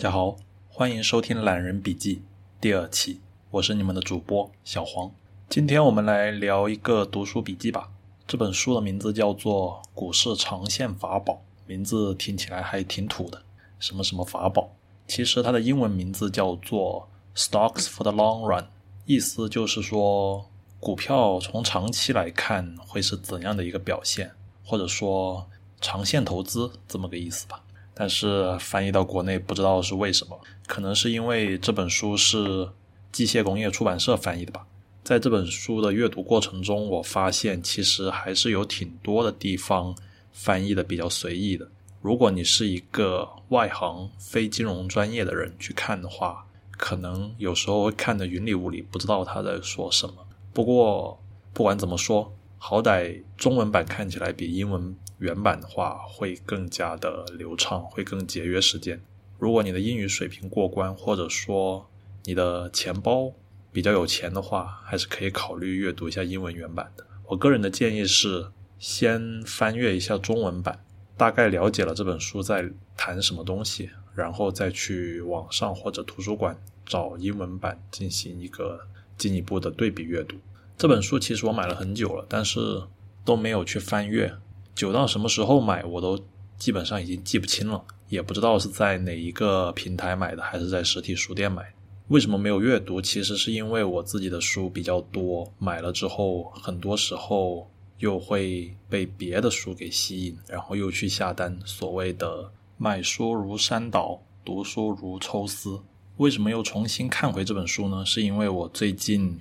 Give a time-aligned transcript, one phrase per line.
[0.00, 0.38] 大家好，
[0.70, 2.16] 欢迎收听《懒人笔记》
[2.58, 5.12] 第二期，我是你们的主播小黄。
[5.50, 7.90] 今天我们来聊一个读书笔记吧。
[8.26, 11.34] 这本书的名字叫做《股市长线法宝》，
[11.66, 13.42] 名字听起来还挺土的，
[13.78, 14.70] 什么什么法宝。
[15.06, 18.68] 其实它的英文名字叫做 “Stocks for the Long Run”，
[19.04, 20.46] 意思就是说
[20.80, 24.30] 股票从长期来看会是怎样的一个表现，
[24.64, 25.46] 或者说
[25.78, 27.62] 长线投资这么个意思吧。
[28.00, 32.70] 但是翻译到国内不知道是为什么，可能是因为这本书是
[33.12, 34.66] 机械工业出版社翻译的吧。
[35.04, 39.94] 在这本书的阅读过程中，我发现其实还是有挺多的地方
[40.32, 41.68] 翻译的比较随意的。
[42.00, 50.14] 如果你是一个外行、非金融专业的人去看的话，可能有时候会看得云里雾里，不知道他在说什么。
[50.54, 51.20] 不过
[51.52, 54.96] 不管怎么说，好歹中文版看起来比英文。
[55.20, 59.00] 原版的话会更加的流畅，会更节约时间。
[59.38, 61.88] 如果你的英语水平过关，或者说
[62.24, 63.32] 你的钱包
[63.72, 67.06] 比较有钱的话，还是可以考虑阅读一下英文原版的。
[67.26, 70.84] 我个人的建议是，先翻阅一下中文版，
[71.16, 78.80] 大概了解了这本书在谈什么东西，然后再去网上或者图书馆找英文版进行一个
[79.16, 80.36] 进一步的对比阅读。
[80.76, 82.82] 这本书其实我买了很久了，但是
[83.24, 84.34] 都没有去翻阅。
[84.80, 86.18] 久到什么时候买，我都
[86.56, 91.70] 基本上已经记不清了，也不知道是在哪一个平台买的，还是在实体书店买。
[92.08, 92.98] 为什么没有阅读？
[92.98, 101.54] 其实是因为我自己的书比较多，买了之后，很多时候又会被别的书给吸引，然后又去下单。
[101.66, 105.78] 所谓的买书如山倒，读书如抽丝。
[106.16, 108.02] 为什么又重新看回这本书呢？
[108.06, 109.38] 是因为我最近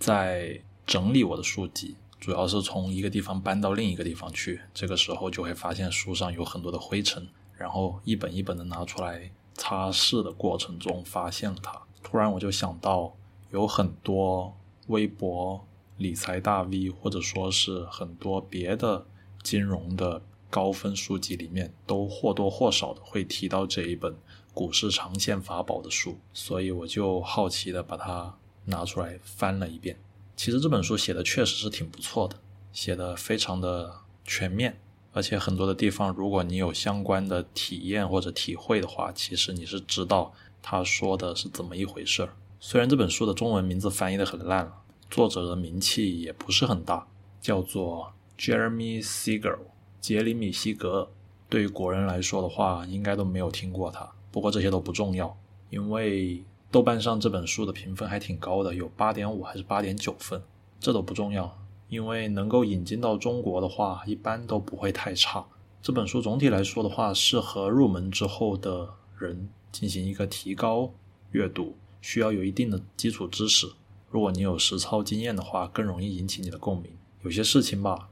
[0.00, 1.94] 在整理我的书籍。
[2.20, 7.26] 主要是从一个地方搬到另一个地方去，这个时候就会发现书上有很多的灰尘，
[7.56, 11.80] 然后一本一本的拿出来擦拭的过程中，发现了它。
[12.02, 13.14] 突然我就想到，
[13.50, 14.54] 有很多
[14.88, 15.66] 微博
[15.96, 19.06] 理财大 V，或者说是很多别的
[19.42, 20.20] 金融的
[20.50, 24.14] 高分书籍里面，都或多或少的会提到这一本
[24.52, 29.96] 股市长线法宝的书，所以我就好奇的把它拿出来翻了一遍。
[30.42, 32.34] 其实这本书写的确实是挺不错的，
[32.72, 34.80] 写的非常的全面，
[35.12, 42.30] 而且很多的地方，如果你有相关的体验或者体会的话，其实你是知道他说的是怎么一回事儿。
[42.58, 44.72] 虽然这本书的中文名字翻译的很烂了，
[45.10, 47.06] 作者的名气也不是很大，
[47.42, 49.58] 叫做 Jeremy Siegel，
[50.00, 51.10] 杰里米·西格。
[51.50, 54.10] 对于国人来说的话，应该都没有听过他。
[54.32, 56.42] 不过这些都不重要，因为。
[56.70, 60.40] 豆瓣上这本书的评分还挺高的，有八点五还是八点九分，
[60.78, 61.58] 这都不重要，
[61.88, 65.44] 因为能够引进到中国的话，一般都不会太差。
[65.82, 68.88] 这本书总体来说的话，适合入门之后的
[69.18, 70.92] 人进行一个提高
[71.32, 73.66] 阅读，需要有一定的基础知识。
[74.08, 76.92] 如果你有实操经验的话，更容易引起你的共鸣。
[77.22, 78.10] 有些事情吧，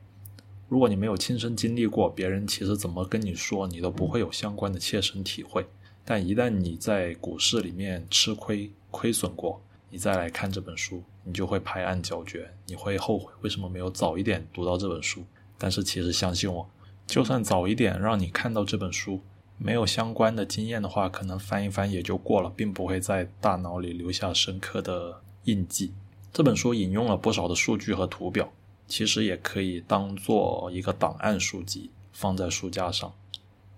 [0.69, 5.67] 如果你没有亲身经历过，别人其实怎么跟你说，你都不会有相关的切身体会。
[6.11, 15.23] 但一旦你在股市里面吃亏亏损过，你再来看这本书，你就会拍案叫绝，你会后悔为什么没有早一点读到这本书。
[15.59, 16.67] 但是其实相信我，
[17.07, 19.21] 就算早一点让你看到这本书，
[19.59, 25.93] 没有相关的经验的话，可能翻一翻也就过了，并不会在大脑里留下深刻的印记。
[26.33, 28.51] 这本书引用了不少的数据和图表，
[28.87, 33.13] 其实也可以当做一个档案书籍放在书架上。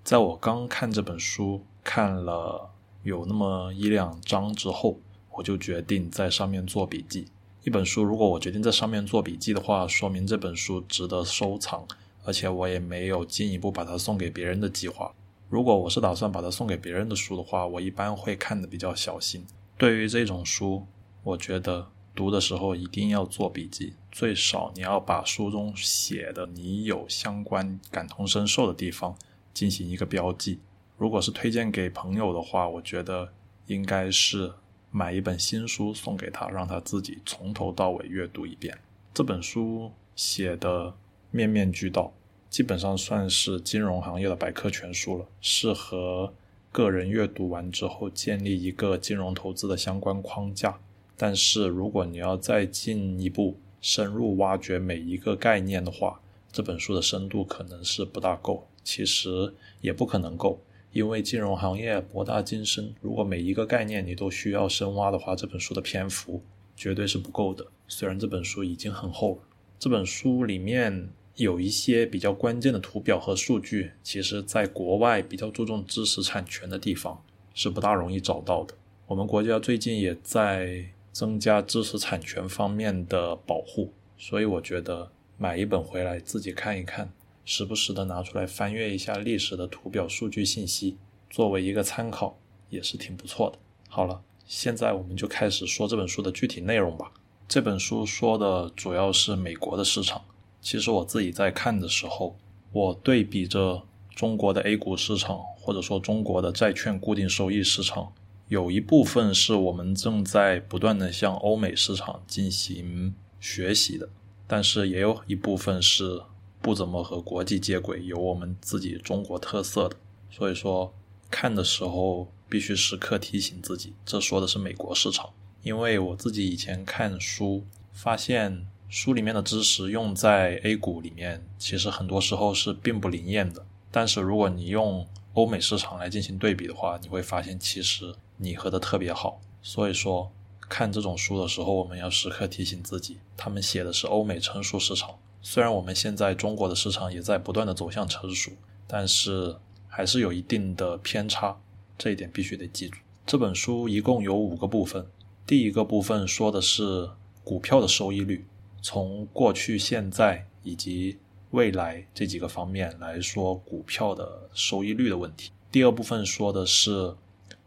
[0.05, 1.65] 在我刚看这本书。
[1.83, 2.71] 看了
[3.03, 4.99] 有那么一两章之后，
[5.33, 7.27] 我就决定在上面做笔记。
[7.63, 11.87] 一本书，如果我决定在上面做笔记的话，说明这本书值得收藏，
[12.25, 15.13] 而且我也没有进一步把它送给别人的计划。
[15.49, 19.45] 如果我是打算把它送给别人的书的话，我一般会看的比较小心。
[19.77, 20.87] 对于这种书，
[21.23, 29.17] 我觉得读的时候一定要做笔记，最少你要把书中写的你有相关感同身受的地方
[29.53, 30.61] 进行一个标记。
[31.01, 33.33] 如果是推荐给朋友的话，我觉得
[33.69, 34.53] 应该是
[34.91, 38.77] 买一本新书送给他，让他自己从头到尾阅读一遍。
[39.15, 40.95] 这本书写的
[41.31, 42.13] 面面俱到，
[42.51, 46.35] 基本上算是金融行业的百科全书了，适合
[46.71, 50.79] 个人阅读完之后建立一个金融投资的相关框架。
[51.17, 56.21] 但是如果你要再进一步深入挖掘每一个概念的话，
[56.53, 60.61] 这本书的深度可能是不大够，其实也不可能够。
[60.93, 66.43] 因为金融行业博大精深，如果每一个概念你都需要深挖的话，这本书的篇幅
[66.77, 67.67] 绝对是不够的。
[67.87, 69.43] 虽然这本书已经很厚了，
[69.79, 77.23] 这本书里面有一些比较关键的图表和数据，其实在国外比较注重知识产权的地方
[77.55, 78.75] 是不大容易找到的。
[79.07, 87.13] 我们国家最近也在增加知识产权方面的保护，所以我觉得买一本回来自己看一看，
[87.45, 90.97] 时不时的拿出来翻阅一下历史的图表、数据信息，
[91.29, 92.39] 作为一个参考
[92.69, 93.59] 也是挺不错的。
[93.89, 97.13] 好了，现在我们就开始说这本书的具体内容吧。
[97.49, 100.23] 这本书说的主要是美国的市场。
[100.61, 102.37] 其实我自己在看的时候，
[102.71, 103.83] 我对比着
[104.15, 108.13] 中国的 A 股市场，或者说中国的债券固定收益市场，
[108.49, 114.09] 有一部分是我们正在不断的向欧美市场进行学习的，
[114.47, 116.21] 但是也有一部分是
[116.61, 119.97] 不怎么和国际接轨，有我们自己中国特色的。
[120.31, 120.95] 所以说，
[121.31, 125.31] 看的时候必须时刻提醒自己，这说的是美国市场，
[125.63, 128.67] 因为我自己以前看书发现。
[128.93, 133.65] 书里面的知识用在 A 股里面，其实很多时候是并不灵验的。
[133.93, 139.41] 但是如果你用欧美市场来进行对比的话，你会发现其实拟合的特别好。
[139.63, 140.33] 所以说，
[140.69, 145.17] 看这种书的时候，我们要时刻提醒自己，他们写的是欧美成熟市场。
[145.43, 148.53] 虽然我们现在中国的市场也在不断的走向成熟，
[148.87, 149.57] 但是
[149.89, 151.59] 还是有一定的偏差，
[151.97, 152.99] 这一点必须得记住。
[153.27, 155.07] 这本书一共有五个部分，
[155.47, 157.09] 第一个部分说的是
[157.43, 158.47] 股票的收益率。
[158.83, 161.19] 从过去、现在以及
[161.51, 165.51] 未来这几个方面来说，股票的收益率的问题。
[165.71, 167.15] 第二部分说的是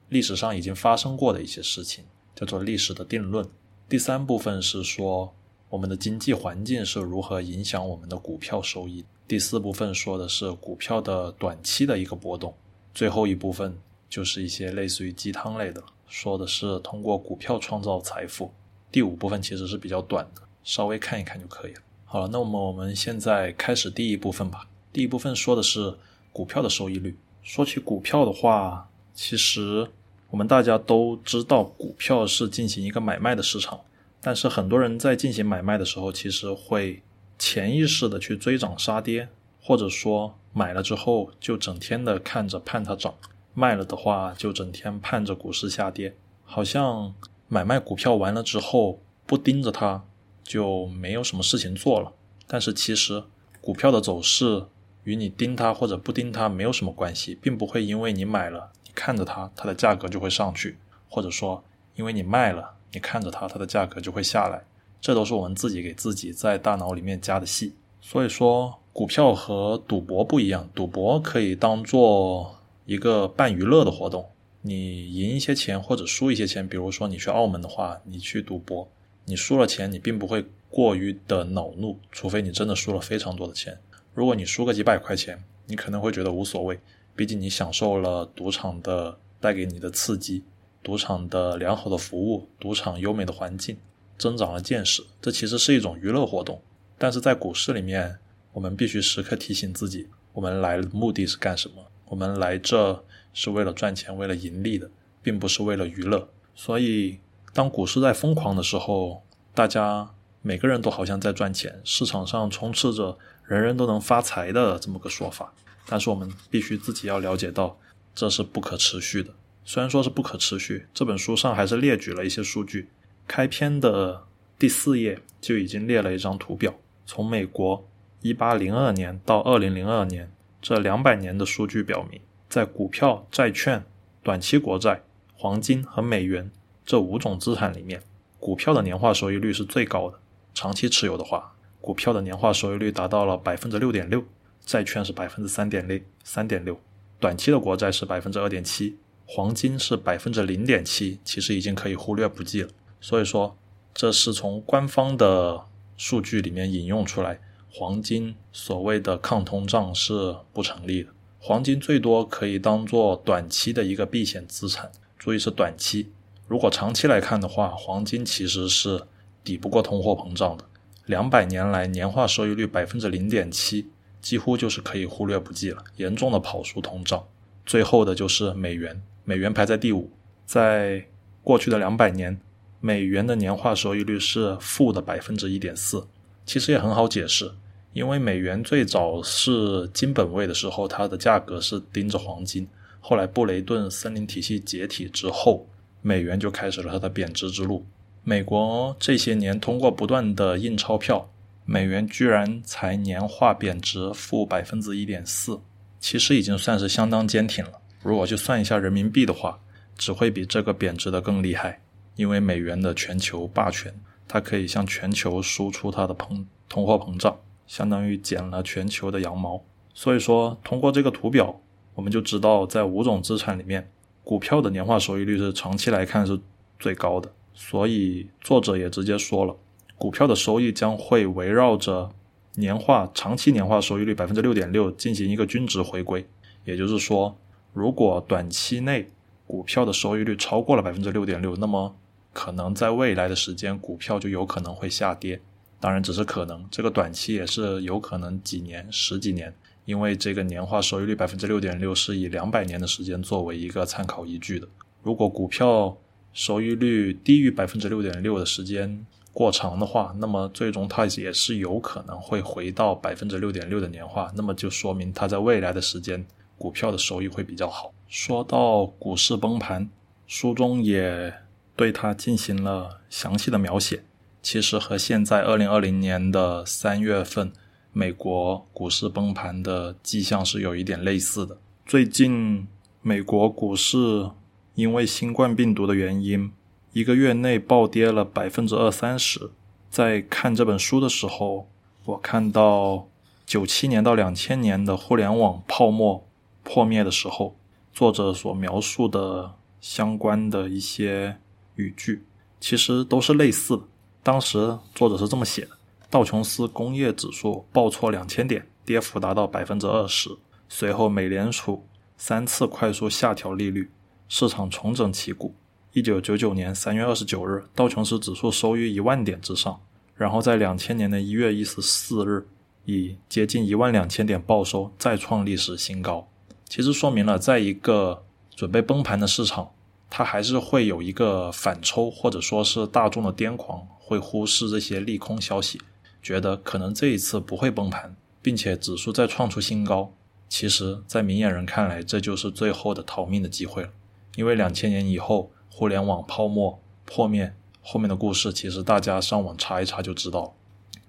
[0.10, 2.06] 历史上已经发生过的一些事情，
[2.36, 3.48] 叫做历史的定论。
[3.88, 5.34] 第三部分是说
[5.74, 9.04] 我们的经济环境是如何影响我们的股票收益。
[9.28, 12.54] 第四部分说的是股票的短期的一个波动。
[12.94, 13.75] 最后一部分
[14.08, 18.52] 就是一些类似于鸡汤类的，说的是通过股票创造财富。
[18.92, 20.44] 第五部分其实是比较短的。
[20.64, 21.81] 稍微看一看就可以了。
[22.06, 24.68] 好了，那么我们现在开始第一部分吧。
[24.92, 25.98] 第一部分说的是
[26.31, 27.18] 股票的收益率。
[27.42, 29.90] 说起股票的话，其实
[30.30, 33.81] 我们大家都知道，股票是进行一个买卖的市场。
[34.24, 37.04] 但是很多人在进行买卖的时候，其实会
[37.38, 39.28] 潜意识的去追涨杀跌，
[39.62, 43.14] 或者说买了之后就整天的看着盼它涨，
[43.54, 46.16] 卖了的话就整天盼着股市下跌。
[46.46, 47.14] 好像
[47.48, 50.06] 买卖股票完了之后，不盯着它。
[50.46, 52.12] 就没有什么事情做了。
[52.48, 53.24] 但是其实
[53.62, 54.66] 股票的走势
[55.06, 60.76] 与你盯它或者不盯它没有什么关系，并不会因为你买了，你看着它，它的价格就会上去；
[61.08, 61.64] 或者说
[61.96, 64.63] 因为你卖了，你看着它，它的价格就会下来。
[65.01, 67.74] 这都是我们自己给自己在大脑里面加的戏。
[68.00, 72.56] 所以说，股票和赌博不一样，赌博可以当做
[72.86, 74.30] 一个半娱乐的活动，
[74.62, 78.88] 你赢一些钱或者输一些钱，比如说你去澳门的话，你去赌博。
[79.25, 83.78] 你输了钱，你并不会过于的恼怒，除非你真的输了非常多的钱。
[84.13, 86.78] 如果你输个几百块钱，你可能会觉得无所谓，
[87.16, 90.44] 毕竟你享受了赌场的带给你的刺激，
[90.83, 93.77] 赌场的良好的服务，赌场优美的环境，
[94.18, 96.62] 增长了见识，这其实是一种娱乐活动。
[96.97, 98.19] 但是在股市里面，
[98.51, 101.75] 我们必须时刻提醒自己，我们来的目的是干什么？
[102.06, 103.03] 我们来这
[103.33, 104.92] 是为了赚钱，为了盈利的，
[105.23, 106.30] 并不是为了娱乐。
[106.54, 107.19] 所以。
[107.56, 109.21] 当股市在疯狂的时候，
[109.54, 110.09] 大家
[110.42, 115.54] 每个人都好像在赚钱，市场上充斥着人人都能发财的这么个说法。
[115.85, 117.78] 但是我们必须自己要了解到，
[118.16, 119.31] 这是不可持续的。
[119.66, 122.90] 虽然说是不可持续，这本书上还是列举了一些数据。
[123.28, 124.24] 开篇的
[124.60, 127.88] 第四页就已经列了一张图表，从美国
[128.22, 133.84] 一八零二年到二零零二年这两百年的数据表明，在股票、债券、
[134.22, 135.02] 短期国债、
[135.34, 136.52] 黄金和美元。
[136.86, 138.04] 这五种资产里面，
[138.42, 140.20] 股票的年化收益率是最高的。
[140.54, 144.22] 长期持有的话，股票的年化收益率达到了百分之六点六，
[144.66, 146.78] 债券是百分之三点六，三点六，
[147.22, 152.69] 短期的国债是百分之二点七，黄金是百分之零点七，其实已经可以忽略不计了。
[153.01, 153.57] 所以说，
[153.94, 155.65] 这是从官方的
[155.97, 157.39] 数据里面引用出来，
[157.71, 161.09] 黄金所谓的抗通胀是不成立的。
[161.39, 166.11] 黄金最多可以当做短期的一个避险资产，注意是短期。
[166.47, 169.03] 如果长期来看的话，黄金其实是
[169.44, 170.65] 抵不过通货膨胀的。
[171.06, 173.87] 两百年来年化收益率百分之零点七，
[174.21, 177.25] 几乎就是可以忽略不计了，严重的跑输通胀。
[177.65, 180.11] 最后的就是美元，美元排在第五，
[180.45, 181.06] 在
[181.42, 182.39] 过去的两百年，
[182.80, 186.06] 美元的年化收益率是负的百分之一点四。
[186.45, 187.51] 其实也很好解释，
[187.94, 192.68] 因为美元最早是金本位的时候，它的价格是盯着黄金，
[192.99, 195.68] 后来布雷顿森林体系解体之后。
[196.06, 197.85] 美元就开始了它的贬值之路。
[198.25, 201.30] 美国这些年通过不断的印钞票，
[201.63, 205.61] 美元居然才年化贬值负百分之一点四，
[206.01, 207.80] 其实已经算是相当坚挺了。
[208.04, 209.57] 如果去算一下人民币的话，
[209.98, 211.81] 只会比这个贬值的更厉害，
[212.16, 213.94] 因为美元的全球霸权，
[214.28, 219.64] 它可以向全球输出它的膨通货膨胀，相当于剪了全球的羊毛。
[219.94, 221.62] 所以说，通过这个图表，
[221.95, 223.90] 我们就知道在五种资产里面，
[224.24, 226.38] 股票的年化收益率是长期来看是
[226.80, 227.31] 最高的。
[227.54, 229.56] 所以作者也直接说了，
[229.98, 232.12] 股票的收益将会围绕着
[232.56, 236.28] 年化长期年化收益率百分之六点六进行一个均值回归。
[236.66, 237.38] 也就是说，
[237.73, 239.09] 如果短期内
[239.45, 241.95] 股票的收益率超过了百分之六点六，那么
[242.31, 245.42] 可能在未来的时间，股票就有可能会下跌。
[245.80, 249.53] 当然，只是可能，这个短期也是有可能几年、十几年，
[249.83, 254.68] 因为这个年化收益率百分之六点六是以两百年的时间作为一个参考依据的。
[255.01, 255.97] 如果股票
[256.31, 266.25] 收益率低于百分之六点六的时间过长的话，那么最终它也是有可能会回到百分之六点六的年化，那么就说明它在未来的时间
[266.64, 267.92] 股票的收益会比较好。
[268.08, 269.90] 说到股市崩盘，
[270.26, 271.34] 书中也
[271.76, 274.06] 对它进行了详细的描写。
[274.42, 277.52] 其实和现在二零二零年的三月份
[277.92, 281.58] 美国股市崩盘的迹象是有一点类似的。
[281.86, 282.66] 最近
[283.02, 284.32] 美国股市
[284.76, 286.50] 因为新冠病毒的原因，
[286.94, 289.52] 一个月内暴跌了百分之二三十。
[289.90, 291.68] 在看这本书的时候，
[292.06, 293.10] 我看到
[293.46, 296.26] 九七年到两千年的互联网泡沫
[296.64, 297.56] 破灭的时候，
[297.92, 301.38] 作者所描述的相关的一些
[301.76, 302.24] 语句，
[302.60, 303.84] 其实都是类似的。
[304.24, 305.72] 当时作者是这么写的：
[306.10, 310.30] 道琼斯工业指数报挫两千点，跌幅达到百分之二十。
[310.70, 311.86] 随后，美联储
[312.18, 313.92] 三次快速下调利率，
[314.28, 315.54] 市场重整旗鼓。
[315.92, 319.80] 一九九九年三月二十九日，道琼斯指数收于一万点之上，
[320.16, 322.48] 然后在两千年的一月一十四日，
[322.86, 326.28] 以接近一万两千点报收，再创历史新高。
[326.75, 328.23] 其实说明了，在一个
[328.56, 329.69] 准备崩盘的市场。
[330.09, 335.80] 它还是会有一个反抽，或者说是大众的癫狂，会忽视这些利空消息，
[336.23, 340.11] 觉得可能这一次不会崩盘，并且指数再创出新高。
[340.49, 343.89] 其实，在明眼人看来，这就是最后的逃命的机会了。
[344.35, 347.53] 因为两千年以后，互联网泡沫破灭，
[347.83, 350.51] 后面的故事其实大家上网查一查就知道了。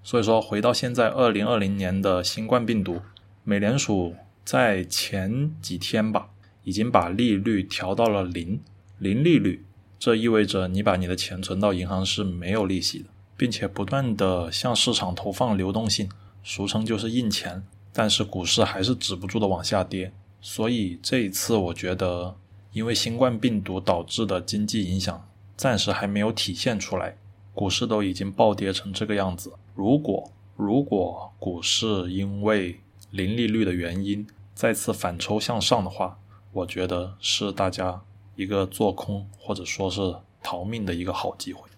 [0.03, 3.01] 所以说，回到现在二零二零年的新冠病毒，
[3.43, 4.15] 美联储
[4.45, 6.29] 在前几天吧，
[6.63, 8.61] 已经把利率调到了零。
[8.99, 9.65] 零利率，
[9.99, 16.07] 这意味着你把你的钱存到银行是没有利息的，并且不断的向市场投放流动性，
[16.43, 17.63] 俗称就是印钱。
[17.91, 22.35] 但是股市还是止不住的往下跌，所以这一次我觉得，
[22.71, 27.17] 因为新冠病毒导致的经济影响暂时还没有体现出来，
[27.53, 29.51] 股市都已经暴跌成这个样子。
[29.73, 32.79] 如果如果股市因为
[33.15, 36.19] 零利率的原因再次反抽向上的话，
[36.51, 38.01] 我觉得是大家。
[38.35, 41.69] 一个做空或者说是逃命的一个好机会。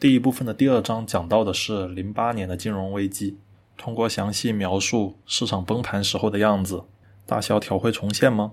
[0.00, 3.36] 第一部分的第二章讲到的是零八年的金融危机，
[3.76, 6.84] 通过详细描述市场崩盘时候的样子，
[7.26, 8.52] 大萧条会重现吗？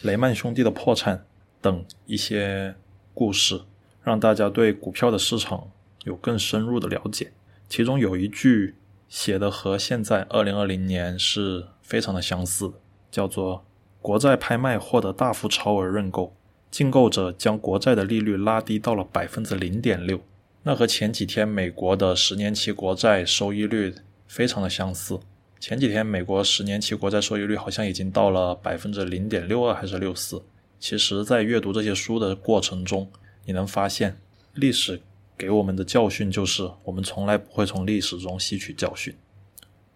[0.00, 1.24] 雷曼兄弟的破产
[1.60, 2.74] 等一些
[3.14, 3.62] 故事，
[4.02, 5.70] 让大家对股票的市场
[6.02, 7.32] 有更深入的了解。
[7.68, 8.74] 其中有一句
[9.12, 12.72] 写的和现在二零二零年是非常的相似，
[13.10, 13.62] 叫做。
[14.00, 16.34] 国债拍卖获得大幅超额认购，
[16.70, 20.18] 竞购者将国债的利率拉低到了百分之零点六。
[20.62, 23.94] 那和前几天美国的十年期国债收益率
[24.26, 25.20] 非常的相似。
[25.60, 30.42] 前几天美国十年期国债收益率好像已经到了百分之零点六二还是六四。
[30.80, 33.12] 其实，在阅读这些书的过程中，
[33.44, 34.16] 你能发现
[34.54, 35.02] 历史
[35.42, 39.12] 给我们的教训就是我们从来不会从历史中吸取教训。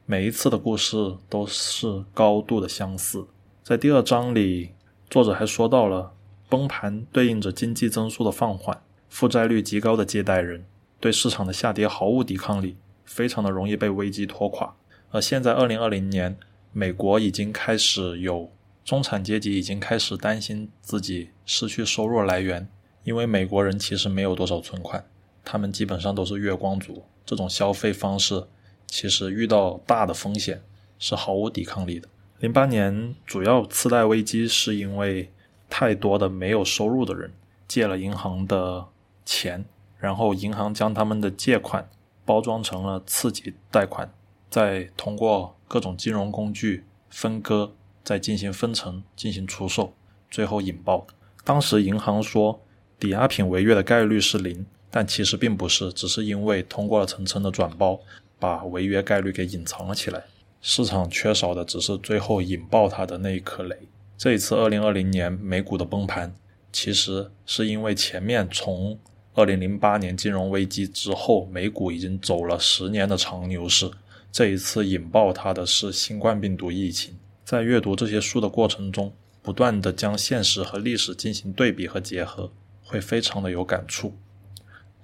[0.04, 0.96] 每一次的故事
[1.28, 3.28] 都是高度的相似。
[3.62, 4.70] 在第二章里，
[5.08, 6.12] 作者还说到了
[6.48, 10.66] 崩盘对应着经济增速的放缓，负债率极高的借贷人
[10.98, 12.74] 对市场的下跌毫无抵抗力，
[13.04, 14.74] 非常的容易被危机拖垮。
[15.12, 16.36] 而现在二零二零年，
[16.72, 18.50] 美国已经开始有
[18.84, 22.68] 中产阶级已经开始担心自己失去收入来源，
[23.04, 25.04] 因为美国人其实没有多少存款，
[25.48, 28.44] 他们基本上都是月光族，这种消费方式
[28.88, 30.60] 其实遇到大的风险
[30.98, 32.08] 是毫无抵抗力的。
[32.40, 35.30] 零八年主要次贷危机是因为
[35.70, 37.32] 太多的没有收入的人
[37.68, 38.88] 借了银行的
[39.24, 39.64] 钱，
[40.00, 41.88] 然后银行将他们的借款
[42.24, 44.12] 包装成了次级贷款，
[44.50, 47.72] 再通过各种金融工具分割，
[48.02, 49.94] 再进行分成进行出售，
[50.28, 51.06] 最后引爆。
[51.44, 52.60] 当时银行说
[52.98, 58.00] 抵押品违约的概率是零，但其实并不是，只是因为通过层层的转包，
[58.38, 60.24] 把违约概率给隐藏了起来。
[60.62, 63.76] 市场缺少的只是最后引爆它的那一颗雷。
[64.16, 66.34] 这一次二零二零年美股的崩盘，
[66.72, 68.98] 其实是因为前面从
[69.34, 73.90] 二零零八年金融危机之后，美股已经走了十年的长牛市。
[74.32, 77.14] 这一次引爆它的是新冠病毒疫情。
[77.44, 79.12] 在阅读这些书的过程中，
[79.42, 82.50] 不断的将现实和历史进行对比和结合，
[82.82, 84.14] 会非常的有感触。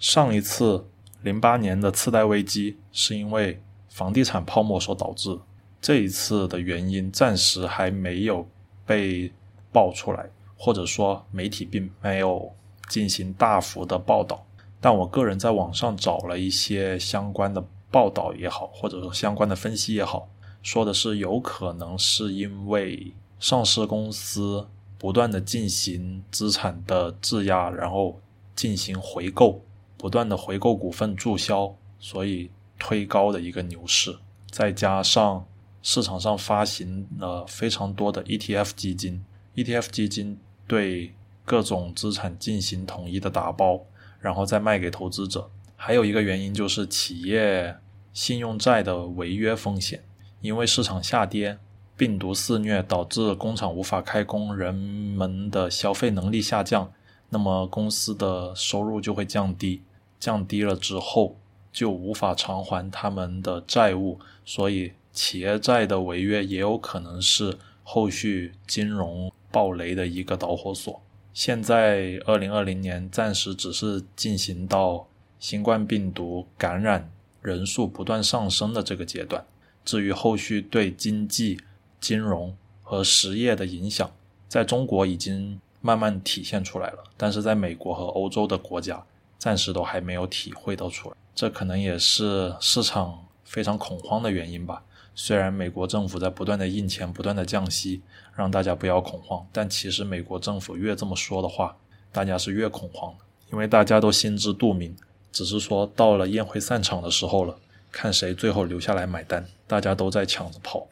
[0.03, 0.85] 上一次
[1.23, 5.39] 零八年的次贷危机是因为房地产泡沫所导致，
[5.81, 8.45] 这一次的原因暂时还没有
[8.85, 9.33] 被
[9.71, 12.53] 爆出来，或者说媒体并没有。
[12.89, 14.45] 进行大幅的报道，
[14.79, 20.29] 但我个人在网上找了一些相关的报道也好，或者说相关的分析也好，
[20.63, 24.67] 说的是有可能是因为上市公司
[24.99, 28.21] 不断的进行资产的质押，然后
[28.55, 29.63] 进行回购，
[30.03, 34.19] 不断的回购股份注销，所以推高的一个牛市，
[34.51, 35.47] 再加上
[35.81, 41.13] 市场上发行了非常多的 ETF 基金，ETF 基金对。
[41.45, 43.81] 各种资产进行统一的打包，
[44.21, 45.51] 然后再卖给投资者。
[45.75, 47.77] 还有一个原因就是企业
[48.13, 50.05] 信用债的违约风险，
[50.41, 51.59] 因为市场下跌，
[51.97, 56.93] 病毒肆虐导致工厂无法开工，人们的消费能力下降，
[57.31, 59.83] 那么公司的收入就会降低，
[60.23, 61.37] 降低了之后
[61.73, 71.03] 就无法偿还他们的债务，所以企业债的违约也有可能是后续金融暴雷的一个导火索。
[71.35, 75.09] 现在二零二零年暂时只是进行到
[75.41, 77.11] 新冠病毒感染
[77.41, 79.45] 人数不断上升的这个阶段。
[79.85, 81.59] 至于后续对经济、
[82.01, 84.09] 金融和实业的影响，
[84.47, 89.05] 在中国已经慢慢体现出来了，但是在美国和欧洲的国家
[89.43, 91.17] 暂时都还没有体会到出来。
[91.35, 94.85] 这可能也是市场非常恐慌的原因吧。
[95.17, 98.03] 虽然美国政府在不断的印钱、不断的降息，
[98.37, 101.77] 让大家不要恐慌，但其实美国政府越这么说的话，
[102.13, 104.95] 大家是越恐慌的，因为大家都心知肚明，
[105.33, 107.59] 只是说到了宴会散场的时候了，
[107.91, 110.87] 看谁最后留下来买单，大家都在抢着跑。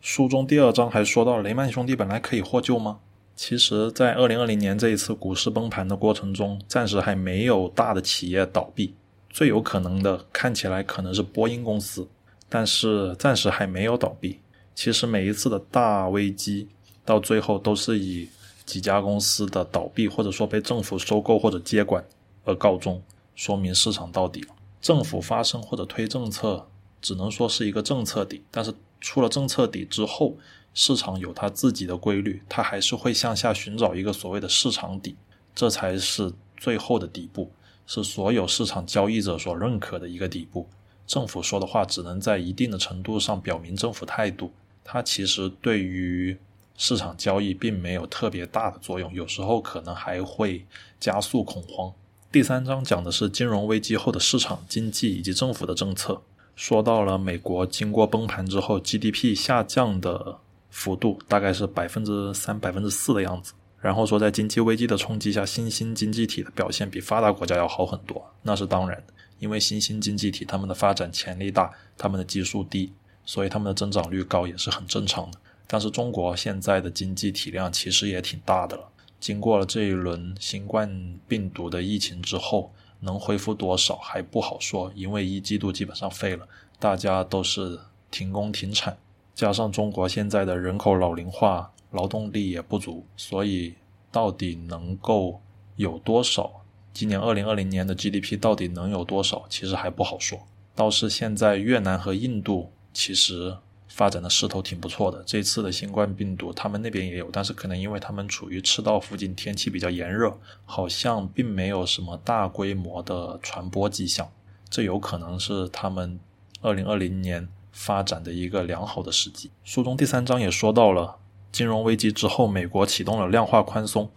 [0.00, 2.98] 书中第二章还说到，雷曼兄弟本来可以获救吗？
[3.42, 8.94] 其实，在二零二零年这一次股市崩盘的过程中，暂时还没有大的企业倒闭，
[9.30, 12.06] 最有可能的看起来可能是波音公司。
[12.50, 14.38] 但是暂时还没有倒闭。
[14.74, 16.68] 其实每一次的大危机
[17.02, 18.28] 到最后都是以
[18.66, 22.04] 几家公司的倒闭，或者说被政府收购或者接管
[22.44, 23.02] 而告终，
[23.34, 24.48] 说明市场到底了。
[24.82, 26.68] 政府发声或者推政策，
[27.00, 28.42] 只能说是一个政策底。
[28.50, 30.36] 但是出了政策底之后，
[30.72, 35.16] 市场有它自己的规律，它还是会向下寻找一个所谓的市场底，
[35.54, 37.50] 这才是最后的底部，
[37.86, 40.68] 是所有市场交易者所认可的一个底部。
[41.06, 44.52] 政府说的话只能在一定的程度上表明政府态度，
[44.84, 46.38] 它其实对于
[46.76, 50.64] 市场交易并没有特别大的作用，有时候可能还会
[51.00, 51.92] 加速恐慌。
[52.30, 56.22] 第三章讲的是金融危机后的市场经济以及政府的政策，
[56.54, 60.38] 说到了美国经过崩盘之后 GDP 下降的
[60.70, 69.02] 幅度大概是百分之三、百分之四的样子，然后说在经济危机的冲击下，新兴经济体的表现比发达国家要好很多，那是当然。
[69.38, 72.92] 因为新兴经济体他们的发展潜力大，他们的基数低，
[73.24, 75.38] 所以他们的增长率高也是很正常的。
[75.66, 78.86] 但是中国现在的经济体量其实也挺大的了，
[79.18, 86.46] 经过了这一轮新冠病毒的疫情之后，能恢复多少还不好说，因为一季度基本上废了，
[86.78, 87.78] 大家都是
[88.10, 88.98] 停工停产，
[89.40, 93.74] 加上中国现在的人口老龄化，劳动力也不足，所以
[94.12, 95.40] 到底能够
[95.76, 96.62] 有多少？
[96.92, 99.46] 今年二零二零年的 GDP 到底能有多少？
[99.48, 100.38] 其实还不好说。
[100.74, 103.56] 倒是现在越南和印度其实
[103.88, 105.22] 发展的势头挺不错的。
[105.24, 114.30] 这次的新冠病毒他们那边也有，但是可能因为他们处于赤道附近，天气比较炎热，好像并没有什么大规模的传播迹象。
[114.68, 116.20] 这有可能是他们
[116.60, 119.50] 二零二零年发展的一个良好的时机。
[119.64, 121.18] 书中第三章也说到了，
[121.52, 124.10] 金融危机之后，美国启动了量化宽松，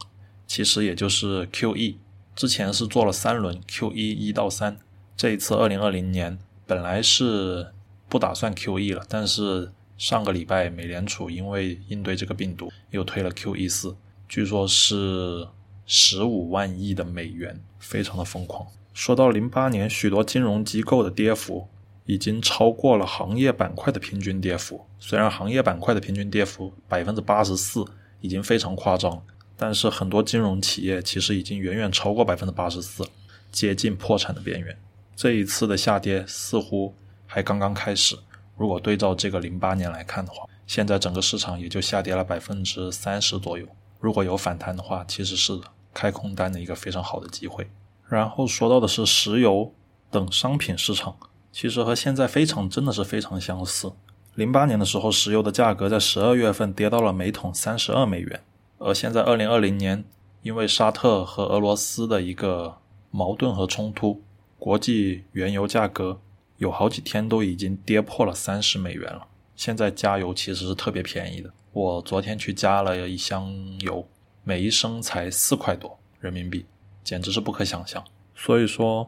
[0.46, 1.96] 其实也就是 QE。
[2.36, 4.78] 之前是做了三轮 Q E 一到三，
[5.16, 7.72] 这一次二零二零年本来是
[8.10, 13.96] 不打算 Q E 了，但是上个礼拜美联储因为应对这个病毒又推了 Q E 四，
[14.28, 15.48] 据说是
[15.86, 18.66] 十五万亿的美元，非常的疯狂。
[18.96, 21.68] 说到零八年，许多金融机构的跌幅
[22.06, 27.86] 已经超过了行业板块的平均跌幅，虽然行业板块的平均跌幅百分之八十四
[28.22, 29.24] 已经非常夸张。
[29.56, 33.08] 但是很多金融企业其实已经远远超过百分之八十四，
[33.52, 34.76] 接近破产的边缘。
[35.16, 36.94] 这一次的下跌似乎
[37.26, 38.18] 还刚刚开始。
[38.58, 43.66] 如果对照这个零八年来看的话，现在整个市场也就下跌了百分之三十左右。
[44.00, 45.58] 如果有反弹的话，其实是
[45.94, 47.70] 开空单的一个非常好的机会。
[48.10, 49.74] 然后说到的是石油
[50.12, 51.16] 等商品市场，
[51.54, 53.94] 其实和现在非常真的是非常相似。
[54.34, 58.44] 零八年的时候，石油的价格在十二月份跌到了每桶三十二美元，
[58.80, 60.04] 而现在二零二零年，
[60.42, 62.78] 因为沙特和俄罗斯的一个
[63.12, 64.24] 矛盾和冲突，
[64.58, 66.20] 国际原油价格
[66.58, 69.28] 有好几天都已经跌破了三十美元了。
[69.56, 71.54] 现在加油其实是特别便宜的。
[71.72, 74.04] 我昨天去加了一箱油，
[74.44, 76.66] 每一升才四块多人民币，
[77.04, 78.04] 简直是不可想象。
[78.36, 79.08] 所以说，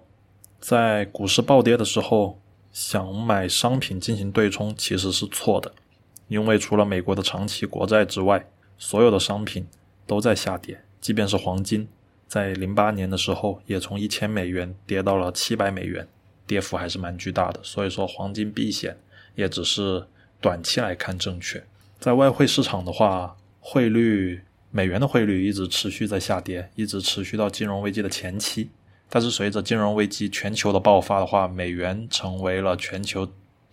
[0.67, 5.71] 在股市暴跌的时候，想买商品进行对冲其实是错的，
[6.27, 9.67] 因为除了美国的长期国债之外，所有的商品
[10.07, 10.81] 都在下跌。
[10.99, 11.87] 即便是黄金，
[12.27, 16.07] 在零八年的时候也从一千美元跌到了七百美元，
[16.47, 17.59] 跌幅还是蛮巨大的。
[17.61, 18.97] 所以说，黄金避险
[19.35, 20.03] 也只是
[20.41, 21.63] 短期来看正确。
[21.99, 28.71] 在外汇市场的话，汇率美元的汇率一直持续在下跌，一直持续到金融危机的前期。
[29.15, 33.25] 但是随着金融危机全球的爆发的话，美元成为了全球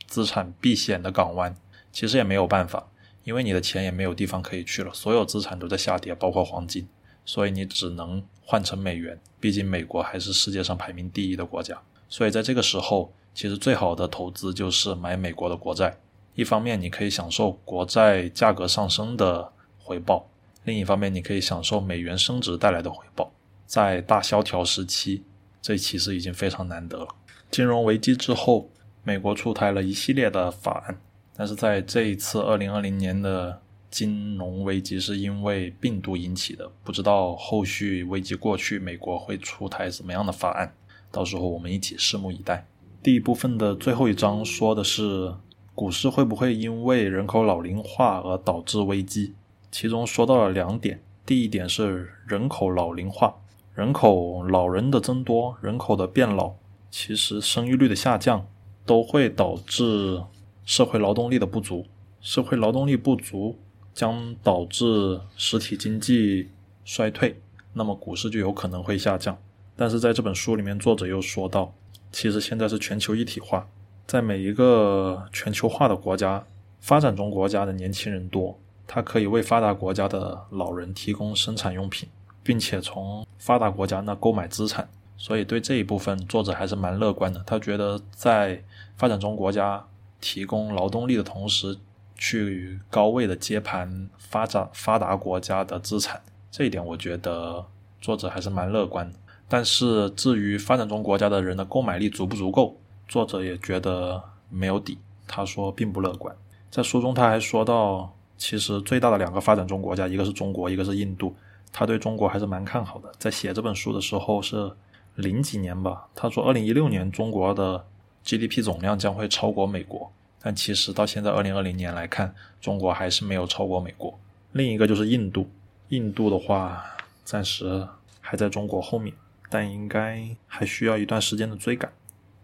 [0.06, 1.52] 资产避险的港湾。
[1.90, 2.88] 其实也没有办法，
[3.24, 6.86] 因为你的钱也没有地方可以去了，所有资产都在下跌，包括黄金。
[7.24, 11.76] 所以你只能换成美元，毕竟美国还是世界上排名第一的国家。
[12.08, 15.98] 所以在这个时候，其实最好的投资就是买美国的国债。
[16.36, 19.50] 一方面，你可以享受国债价格上升的
[19.80, 20.24] 回报；
[20.62, 23.32] 另一方面，你可以享受美元升值带来的回报。
[23.66, 25.24] 在大萧条时期，
[25.62, 27.08] 这其实已经非常难得了。
[27.50, 28.68] 金融危机之后，
[29.04, 31.00] 美国出台了一系列的法案，
[31.34, 40.74] 但是在这一次二零二零年的金融危机是因为病毒引起的，不知道后续危机过去，美国会出台什么样的法案，
[41.10, 42.66] 到时候我们一起拭目以待。
[43.02, 45.32] 第一部分的最后一章说的是。
[45.74, 49.32] 股市会不会因为人口老龄化而导致危机？
[49.70, 51.02] 其中说到了两点。
[51.24, 53.34] 第一点是人口老龄化，
[53.74, 56.52] 人口老人的增多，人口的变老，
[56.90, 58.46] 其实生育率的下降
[58.84, 60.22] 都会导致
[60.66, 61.86] 社会劳动力的不足。
[62.20, 63.58] 社会劳动力不足
[63.94, 66.50] 将导致实体经济
[66.84, 67.40] 衰退，
[67.72, 69.36] 那么股市就有可能会下降。
[69.74, 71.72] 但是在这本书里面，作者又说到，
[72.12, 73.66] 其实现在是全球一体化。
[74.06, 76.44] 在每一个全球化的国家，
[76.78, 82.06] 发展中国家的年轻人多，它可以为发达国家的老人提供生产用品，
[82.42, 84.88] 并且从发达国家那购买资产。
[85.16, 87.40] 所以对这一部分，作者还是蛮乐观的。
[87.46, 88.62] 他觉得在
[88.96, 89.84] 发展中国家
[90.20, 91.78] 提供劳动力的同时，
[92.16, 97.64] 去高位的接盘发展发达国家的资产，这一点我觉得
[98.00, 99.18] 作者还是蛮乐观的。
[99.48, 102.76] 但是至于发展中国家的人的购买力足不足够？
[103.06, 106.34] 作者也觉得没有底，他说并不乐观。
[106.70, 111.32] 在书中他还说到，其实最大的两个发展中国家，一个是中国，一个是印度。
[111.72, 113.10] 他对中国还是蛮看好的。
[113.18, 114.70] 在写这本书的时候是
[115.14, 117.84] 零几年吧，他说二零一六年中国的
[118.24, 124.18] GDP 总量将会超过美国，但其实到现在二零二零年来看，中国还是没有超过美国。
[124.52, 125.48] 另一个就是印度，
[125.88, 126.84] 印度的话
[127.24, 127.88] 暂时
[128.20, 129.14] 还在中国后面，
[129.48, 131.90] 但应该还需要一段时间的追赶。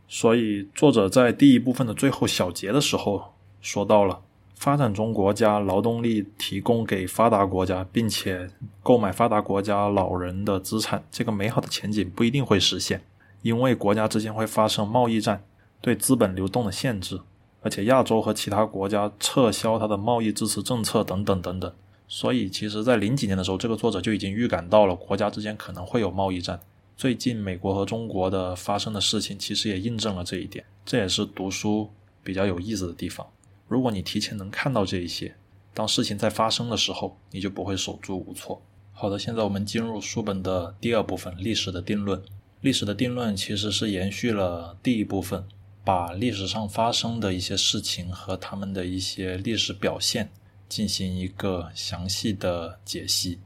[0.09, 4.21] 所以，作者在第一部分的最后小节的时候说到了，
[4.59, 8.51] 发展中国家劳动力提供给发达国家，并且
[8.83, 13.01] 购买发达国家老人的资产，这个美好的前景不一定会实现，
[13.43, 15.45] 因为国家之间会发生贸易战，
[15.81, 17.21] 对资本流动的限制，
[17.63, 21.73] 而且亚洲和其他国家撤销它的贸易支持政策等等等等。
[22.09, 26.59] 所以，其实，在零几年的时候，这个作者就已经预感到了国家之间可能会有贸易战。
[26.97, 30.65] 最近美国和中国的发生的事情，其实也印证了这一点。
[30.85, 31.89] 这也是读书
[32.25, 33.25] 比较有意思的地方。
[33.69, 35.37] 如果你提前能看到这一些，
[35.75, 38.61] 当事情在发生的时候，你就不会手足无措。
[38.93, 42.21] 好的，现在我们进入书本的第二部分——历史的定论。
[42.63, 45.47] 历史的定论其实是延续了第一部分，
[45.85, 50.31] 把历史上发生的一些事情和他们的一些历史表现
[50.69, 53.39] 进行一个详细的解析，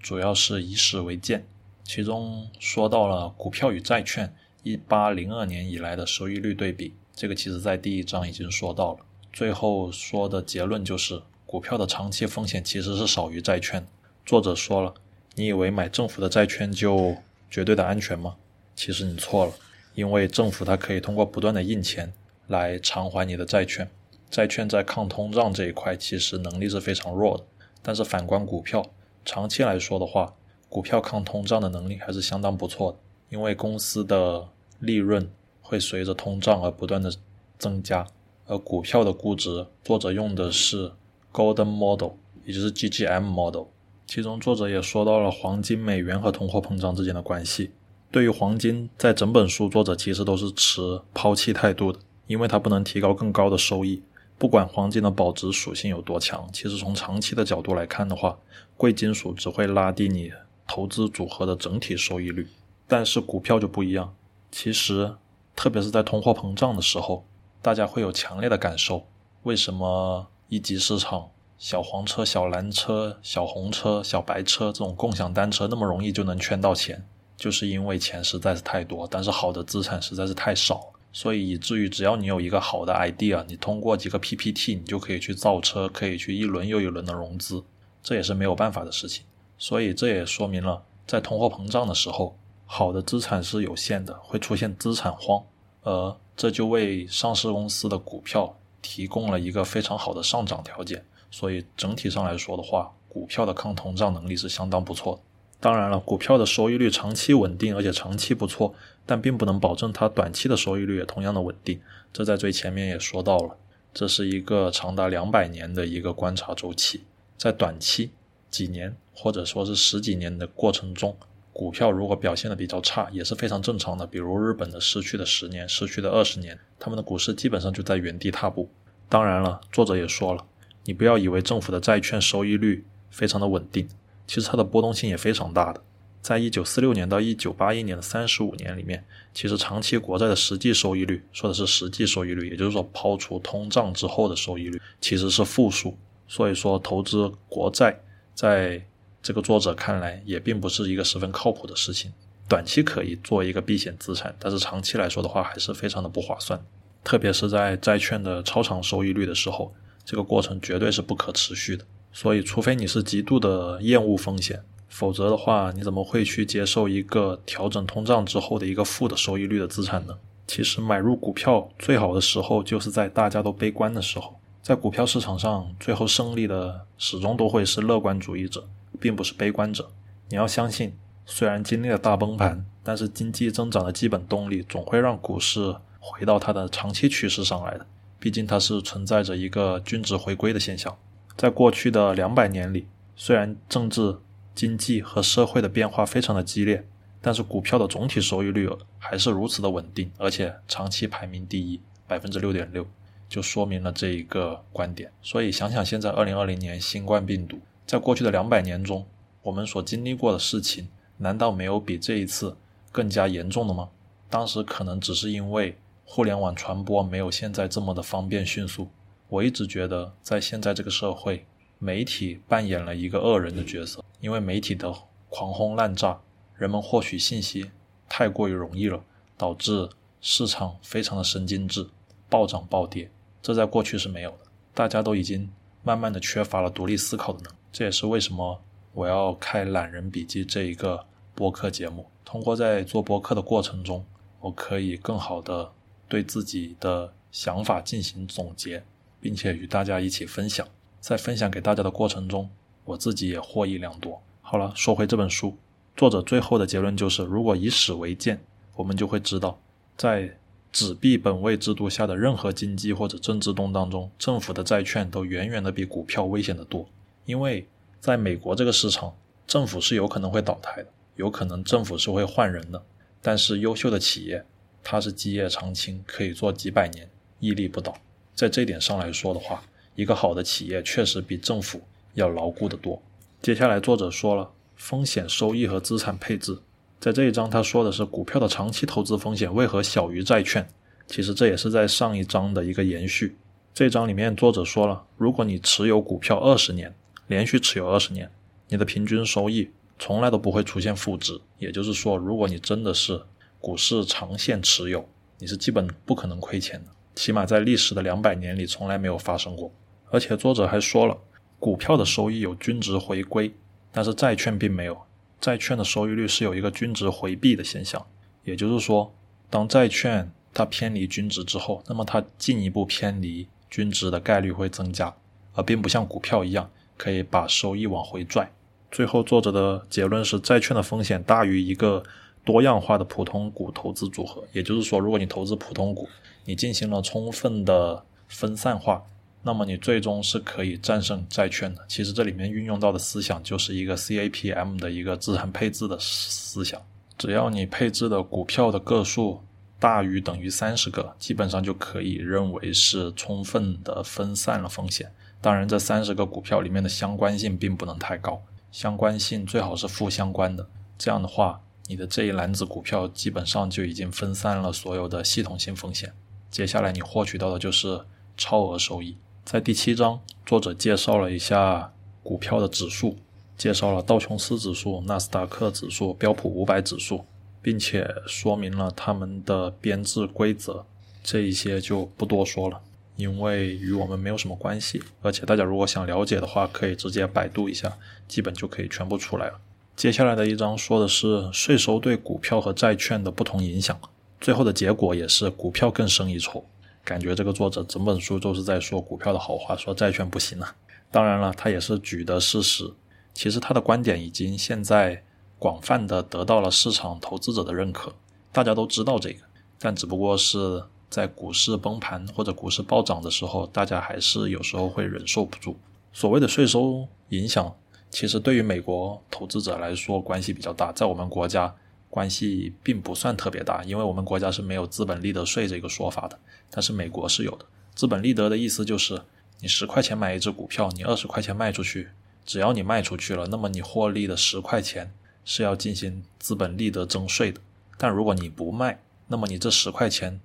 [0.00, 1.46] 主要是以史为鉴。
[1.82, 8.98] 其中说到了股票与债券一八零二年以来的收益率对比，这个其实在第一章已经说到了。
[9.32, 13.86] 最后说的结论就是，股票的长期风险其实是少于债券。
[14.26, 14.94] 作者说了，
[15.34, 17.16] 你以为买政府的债券就
[17.50, 18.36] 绝对的安全吗？
[18.74, 19.52] 其实你错了，
[19.94, 22.12] 因为政府它可以通过不断的印钱
[22.48, 23.88] 来偿还你的债券，
[24.28, 27.44] 债券在抗通胀这一块其实能力是非常弱的。
[27.80, 28.84] 但是反观股票，
[29.24, 30.34] 长期来说的话，
[30.68, 32.98] 股票抗通胀的能力还是相当不错的，
[33.30, 34.48] 因为公司的
[34.80, 35.30] 利润
[35.74, 37.12] 会随着通胀而不断的
[37.58, 38.06] 增加，
[38.46, 40.92] 而股票的估值，作者用的是
[41.32, 42.12] Golden Model，
[42.44, 43.64] 也就是 GGM Model，
[44.06, 47.72] 其中作者也说到了黄金、美元和通货膨胀之间的关系。
[48.12, 54.00] 对于黄金，在整本书作者其实都是持抛弃态度的，因为它不能提高更高的收益。
[54.38, 58.38] 不管黄金的保值属性有多强，其实从长期的角度来看的话，
[58.76, 60.30] 贵金属只会拉低你
[60.68, 62.46] 投资组合的整体收益率。
[62.86, 64.14] 但是股票就不一样，
[64.52, 65.14] 其实
[65.56, 67.24] 特别是在通货膨胀的时候，
[67.62, 69.06] 大家会有强烈的感受。
[69.42, 77.06] 为什么一级市场小黄车、小蓝车、小红车、小白车这种共享单车那么容易就能圈到钱？
[77.36, 87.64] 就是因为钱实在是太多，但是好的资产实在是太少，所以以至于只要你有一个好的 idea，你通过几个 PPT，你就可以去造车，可以去一轮又一轮的融资，
[88.02, 89.24] 这也是没有办法的事情。
[89.58, 95.42] 所以这也说明了，在通货膨胀的时候，好的资产是有限的，会出现资产荒，
[95.82, 98.56] 而这就为上市公司的股票。
[98.86, 105.22] 提供了一个非常好的上涨条件，所以整体上来说的话，股票的抗通胀能力是相当不错的。
[105.58, 108.74] 当然了，股票的收益率长期稳定，而且长期不错，
[109.06, 111.80] 但并不能保证它短期的收益率也同样的稳定。
[112.12, 113.56] 这在最前面也说到了，
[113.94, 117.04] 这是一个长达两百年的一个观察周期，
[117.38, 118.10] 在短期
[118.50, 121.16] 几年或者说是十几年的过程中。
[121.54, 124.04] 股票如果表现的比较差，也是非常正常的。
[124.04, 128.68] 比如日本的失去的十年，失去的二十年，他们的股市基本上就在原地踏步。
[129.08, 130.44] 当然了，作者也说了，
[130.84, 133.88] 你不要以为政府的债券收益率非常的稳定，
[134.26, 135.80] 其实它的波动性也非常大的。
[136.20, 145.96] 在一九四六年到一九八一年的三十五年里面，其实长期国债的实际收益率，说的是实际收益率，也就是说抛除通胀之后的收益率，其实是负数。
[146.26, 148.00] 所以说，投资国债
[148.34, 148.82] 在
[149.24, 152.12] 这个作者看来也并不是一个十分靠谱的事情，
[152.46, 156.62] 短期可以做一个避险资产，但是长期来说的话还是非常的不划算，
[157.02, 159.72] 特别是在债券的超长收益率的时候，
[160.04, 161.82] 这个过程绝对是不可持续的。
[162.12, 170.14] 所以，除非你是极度的厌恶风险，否则的话，你怎么会去接受一个调整通胀之后的一个负的收益率的资产呢？
[170.46, 178.62] 其实，买入股票最好的时候就是在大家都悲观的时候，在股票市场上，最后胜利的始终都会是乐观主义者。
[179.00, 179.90] 并不是悲观者，
[180.28, 187.86] 你要相信，虽然经历了大崩盘，但是经济增长的基本动力总会让股市回到它的长期趋势上来的。
[188.18, 190.96] 毕竟它是存在着一个均值回归的现象。
[191.36, 194.16] 在过去的两百年里，虽然政治、
[194.54, 196.86] 经济和社会的变化非常的激烈，
[197.20, 202.86] 但是股票的总体收益率还是如此的稳定，而且长期排名第一，百分之六点六，
[203.28, 205.12] 就说明了这一个观点。
[205.20, 207.58] 所以想想现在二零二零年新冠病毒。
[207.86, 209.06] 在过去的两百年中，
[209.42, 212.56] 我们所经历过的事情，难道没有比这一次
[212.90, 213.90] 更加严重的吗？
[214.30, 218.88] 当时可能只是因为互联网传播没有现在这么的方便迅速。
[219.28, 221.46] 我一直觉得，在现在这个社会，
[221.78, 224.92] 媒体扮演了一个恶人的角色，因为媒体的
[225.28, 226.20] 狂轰滥炸，
[226.56, 227.70] 人们获取信息
[228.08, 229.02] 太过于容易了，
[229.36, 229.88] 导致
[230.20, 231.86] 市场非常的神经质，
[232.28, 233.10] 暴涨暴跌。
[233.42, 234.38] 这在过去是没有的，
[234.72, 235.50] 大家都已经
[235.82, 237.56] 慢慢的缺乏了独立思考的能力。
[237.74, 242.06] 这也是为什么我要开《懒人笔记》这一个播客节目。
[242.24, 244.06] 通过在做播客的过程中，
[244.38, 245.72] 我可以更好的
[246.08, 248.84] 对自己的想法进行总结，
[249.20, 250.64] 并且与大家一起分享。
[251.00, 252.48] 在分享给大家的过程中，
[252.84, 254.22] 我自己也获益良多。
[254.40, 255.56] 好了，说回这本书，
[255.96, 258.38] 作者最后的结论就是：如果以史为鉴，
[258.76, 259.58] 我们就会知道，
[259.96, 260.38] 在
[260.70, 266.88] 纸币本位制度下的任何经济或者政治动荡中，政府的债券都远远的比股票危险的多。
[267.24, 267.66] 因为
[268.00, 272.82] 在美国这个市场，政府是有可能会倒台的，有可能政府是会换人的。
[273.22, 274.44] 但是优秀的企业，
[274.82, 277.08] 它是基业长青，可以做几百年，
[277.40, 277.96] 屹立不倒。
[278.34, 279.62] 在这点上来说的话，
[279.94, 281.80] 一个好的企业确实比政府
[282.12, 283.00] 要牢固得多。
[283.40, 286.58] 接下来作者说了风险收益和资产配置，
[287.00, 290.68] 在这一章他说的是股票的长期投资风险为何小于债券。
[291.06, 293.36] 其实这也是在上一章的一个延续。
[293.72, 296.94] 这章里面作者说了，如果你持有股票二十年，
[297.26, 298.30] 连续持有二十年，
[298.68, 301.40] 你的平均收益从来都不会出现负值。
[301.58, 303.22] 也就是说，如果你真的是
[303.60, 305.08] 股市长线持有，
[305.38, 306.90] 你是基本不可能亏钱的。
[307.14, 309.72] 起码在历史的两百年里，从来没有发生过。
[310.10, 311.16] 而且作者还说了，
[311.58, 313.54] 股票的收益有均值回归，
[313.90, 315.00] 但是债券并没有。
[315.40, 318.04] 债券的收益率是有一个均值回避的现象。
[318.44, 319.14] 也就是说，
[319.48, 325.14] 当债券它偏离均值之后，那么它进一步偏离均值的概率会增加，
[325.54, 326.70] 而并不像股票一样。
[326.96, 328.50] 可以把收益往回拽。
[328.90, 332.02] 最后，作者的结论是，债券的风险大于一个
[332.44, 334.44] 多样化的普通股投资组合。
[334.52, 336.08] 也就是说，如果你投资普通股，
[336.44, 339.02] 你进行了充分的分散化，
[339.42, 341.84] 那么你最终是可以战胜债券的。
[341.88, 346.80] 其实这里面运用到的思想就是一个 CAPM 的一个资产配置的思想。
[347.18, 349.40] 只要你配置的股票的个数
[349.78, 355.12] 大于等于三十个，基本上就可以认为是充分的分散了风险。
[355.44, 358.40] 当然，这三十个股票里面的相关性并不能太高，
[358.72, 360.66] 相关性最好是负相关的。
[360.96, 366.14] 这样的话，你的这一篮子股票基本上就已经分散了所有的系统性风险。
[366.50, 368.00] 接下来你获取到的就是
[368.38, 369.18] 超额收益。
[369.44, 373.18] 在第七章，作者介绍了一下股票的指数，
[373.58, 377.22] 介绍了道琼斯指数、纳斯达克指数、标普五百指数，
[377.60, 380.86] 并且说明了它们的编制规则。
[381.22, 382.80] 这一些就不多说了，
[383.16, 385.02] 因为与我们没有什么关系。
[385.22, 387.96] 而且大家如果想了解的话，可以直接百度一下，
[388.26, 389.60] 基本就可以全部出来了。
[389.96, 393.98] 接下来的一章说的是税收对股票和债券的不同影响，
[394.40, 396.64] 最后的结果也是股票更胜一筹。
[397.04, 400.74] 感觉这个作者整本书都是在说股票的好话，说债券不行了。
[401.10, 402.92] 当然了，他也是举的事实。
[403.32, 405.22] 其实他的观点已经现在
[405.58, 408.12] 广泛的得到了市场投资者的认可，
[408.50, 409.38] 大家都知道这个。
[409.78, 410.82] 但只不过是
[411.14, 415.76] 在股市崩盘或者股市暴涨的时候，大家还是有时候会忍受不住。
[416.12, 417.72] 所谓的税收影响，
[418.10, 421.72] 其实对于美国投资者来说关系比较大，在我们国家。
[422.10, 426.38] 关系并不算特别大，因为我们国家是没有资本利得税这个说法的，
[426.70, 427.66] 但是美国是有的。
[427.92, 429.20] 资本利得的意思就是，
[429.58, 432.10] 你十块钱买一只股票，你二十块钱卖出去，
[432.46, 435.12] 只要你卖出去了，那么你获利的十块钱
[435.44, 437.60] 是要进行资本利得征税的。
[437.98, 440.40] 但如果你不卖，那么你这十块钱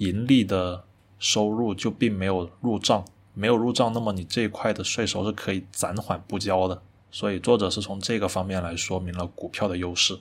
[0.00, 0.84] 盈利的
[1.18, 6.82] 收入就并没有入账，没有入账，那么你这一块的税收是可以暂缓不交的。
[7.10, 10.18] 所以作者是从这个方面来说明了股票的优势。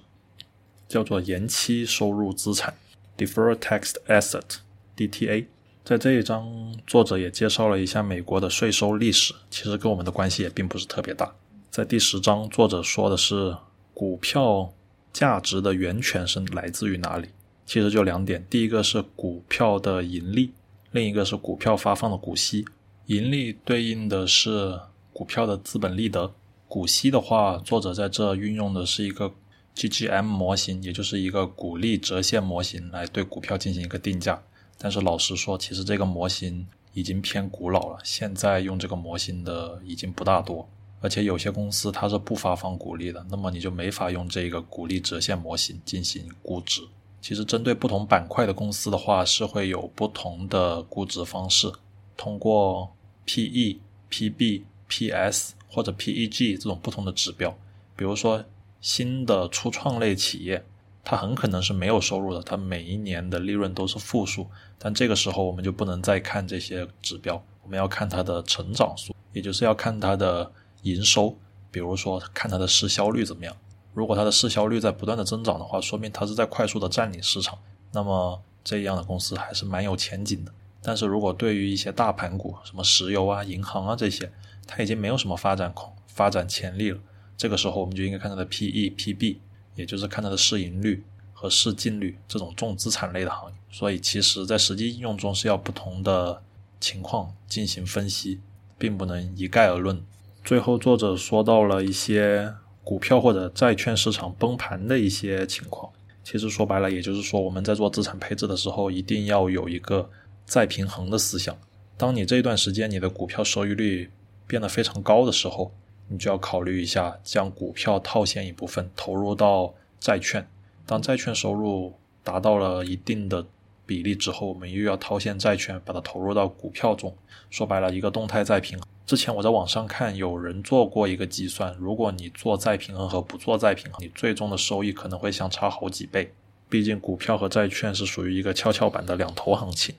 [0.87, 2.73] 叫做延期收入资产
[3.15, 5.45] （Deferred Tax Asset，DTA）。
[5.85, 11.31] 在这一章，作者也介绍了一下美国的税收历史，其实跟我们的关系也并不是特别大。
[11.69, 13.55] 在第十章，作者说的是
[13.93, 14.73] 股票
[15.13, 17.29] 价值的源泉是来自于哪里？
[17.69, 20.51] 其实就两点：第一个是股票的盈利，
[20.89, 22.65] 另一个是股票发放的股息。
[23.05, 24.79] 盈利对应的是
[25.13, 26.33] 股票的资本利得，
[26.67, 29.31] 股息的话，作者在这运用的是一个。
[29.75, 34.41] GGM 模型也就是一个股利折现模型来对股票进行一个定价，
[34.79, 40.67] 但是老实说，其实这个模型已经偏古老了，现在用这个模型的已经不大多，
[40.99, 46.81] 而且有些公司它是不发放股利的，那么你就没法用这个股利折现模型进行估值。
[47.21, 51.71] 其实针对不同板块的公司的话，是会有不同的估值方式，
[52.15, 52.93] 通过
[53.25, 53.79] PE、
[54.09, 57.57] PB、PS 或者 PEG 这种不同的指标，
[57.95, 58.43] 比如说。
[58.81, 60.63] 新的初创类企业，
[61.03, 64.47] 它很可能是没有收入的，它每一年的利润都是负数。
[64.77, 70.49] 但这个时候我们就不能再看这些指标，我们要看它的成长数，也就是要看它的
[70.83, 71.35] 营收，
[71.69, 73.53] 比如说看它的市销率怎么样。
[73.99, 77.59] 如果它的市销率在不断的增长的话，说明它是在快速的占领市场，
[77.91, 80.51] 那么这样的公司还是蛮有前景的。
[80.81, 84.31] 但是如果对于一些大盘股，什么石油啊、银行啊这些，
[84.65, 86.99] 它已经没有什么发展空、发展潜力了。
[87.35, 89.41] 这个时候，我们就应该看它的 P/E、P/B，
[89.75, 93.57] 也就是看它的市盈率和市净率这种重资产类的行业。
[93.69, 96.41] 所以，其实，在实际应用中是要不同的
[96.79, 98.39] 情况进行分析，
[98.77, 100.01] 并不能一概而论。
[100.45, 102.53] 最后，作者说到了一些
[102.89, 105.87] 股票或者债券市场崩盘的一些情况。
[106.23, 110.09] 其实说白了，也就是说，我们在做资产配置的时候，一定要有一个
[110.43, 111.55] 再平衡的思想。
[111.97, 114.09] 当你这一段时间你的股票收益率
[114.47, 115.71] 变得非常高的时候，
[116.07, 120.47] 你就要考虑一下，将股票套现一部分投入到债券。
[120.87, 123.45] 当债券收入达到了一定的
[123.89, 127.11] 比例之后，我们又要套现债券，把它投入到股票中。
[127.49, 128.87] 说白了，一个动态再平衡。
[129.07, 136.31] 之前我在网上看有人做过一个计算，如果你做再平衡和不做再平衡，你最终的收益可能会相差好几倍。
[136.69, 139.95] 毕竟股票和债券是属于一个跷跷板的两头行情。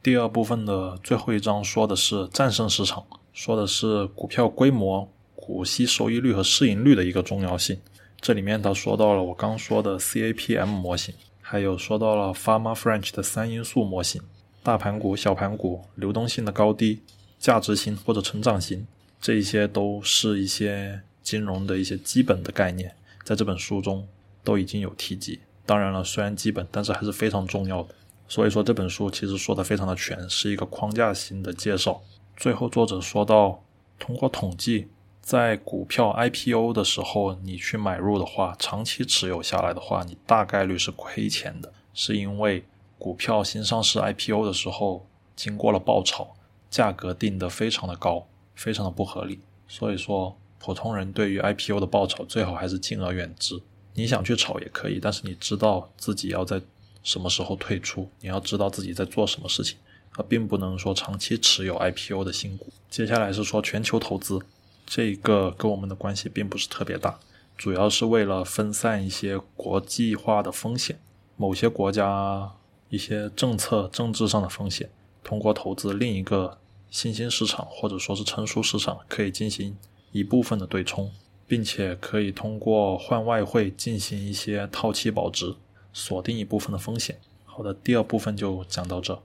[0.00, 5.08] 第二部分的最后一章说的是战胜市场，说的是股票规模。
[5.36, 7.78] 股息收益率和市盈率的一个重要性。
[8.18, 11.14] 这里面他说到了我刚说的 CAPM 模型，
[11.46, 14.22] 还有说到了 Pharma French 的三因素模型：
[14.62, 17.02] 大盘股、小盘股、流动性的高低、
[17.38, 18.86] 价值型或者成长型，
[19.20, 24.08] 这一些都是一些金融的一些基本的概念，在这本书中
[24.42, 25.40] 都已经有提及。
[25.66, 27.94] 当然了，虽然基本，但是还是非常重要的。
[28.26, 32.00] 所以说这本书其实说的非常的全，是一个框架型的介绍。
[32.38, 33.62] 最后作者说到，
[33.98, 34.88] 通过统计。
[35.24, 42.62] 在股票 IPO 的时候，你去买入的话，长期持有下来的话，你大概率是亏钱的，是因为
[42.98, 46.36] 股票新上市 IPO 的时候经过了爆炒，
[46.68, 49.38] 价格定得非常的高，非常的不合理。
[49.66, 53.58] 所以说，普通人对于 IPO 的爆炒最好还是敬而远之。
[53.94, 56.60] 你想去炒也可以，但是你知道自己要在
[57.02, 59.78] 什么时候退出，你要知道自己在做什么事情，
[60.18, 62.66] 而并不能说长期持有 IPO 的新股。
[62.90, 64.38] 接下来是说全球投资，
[64.86, 67.18] 这个跟我们的关系并不是特别大，
[67.56, 70.98] 主要是为了分散一些国际化的风险，
[71.36, 72.52] 某些国家
[72.88, 74.90] 一些政策、政治上的风险，
[75.22, 76.58] 通过投资另一个
[76.90, 79.76] 新兴市场或者说是成熟市场，可以进行
[80.12, 81.10] 一部分的对冲。
[81.46, 85.54] 并且可以通过换外汇进行一些套期保值，
[85.92, 87.20] 锁定一部分的风险。
[87.44, 89.22] 好的，第二部分就讲到这。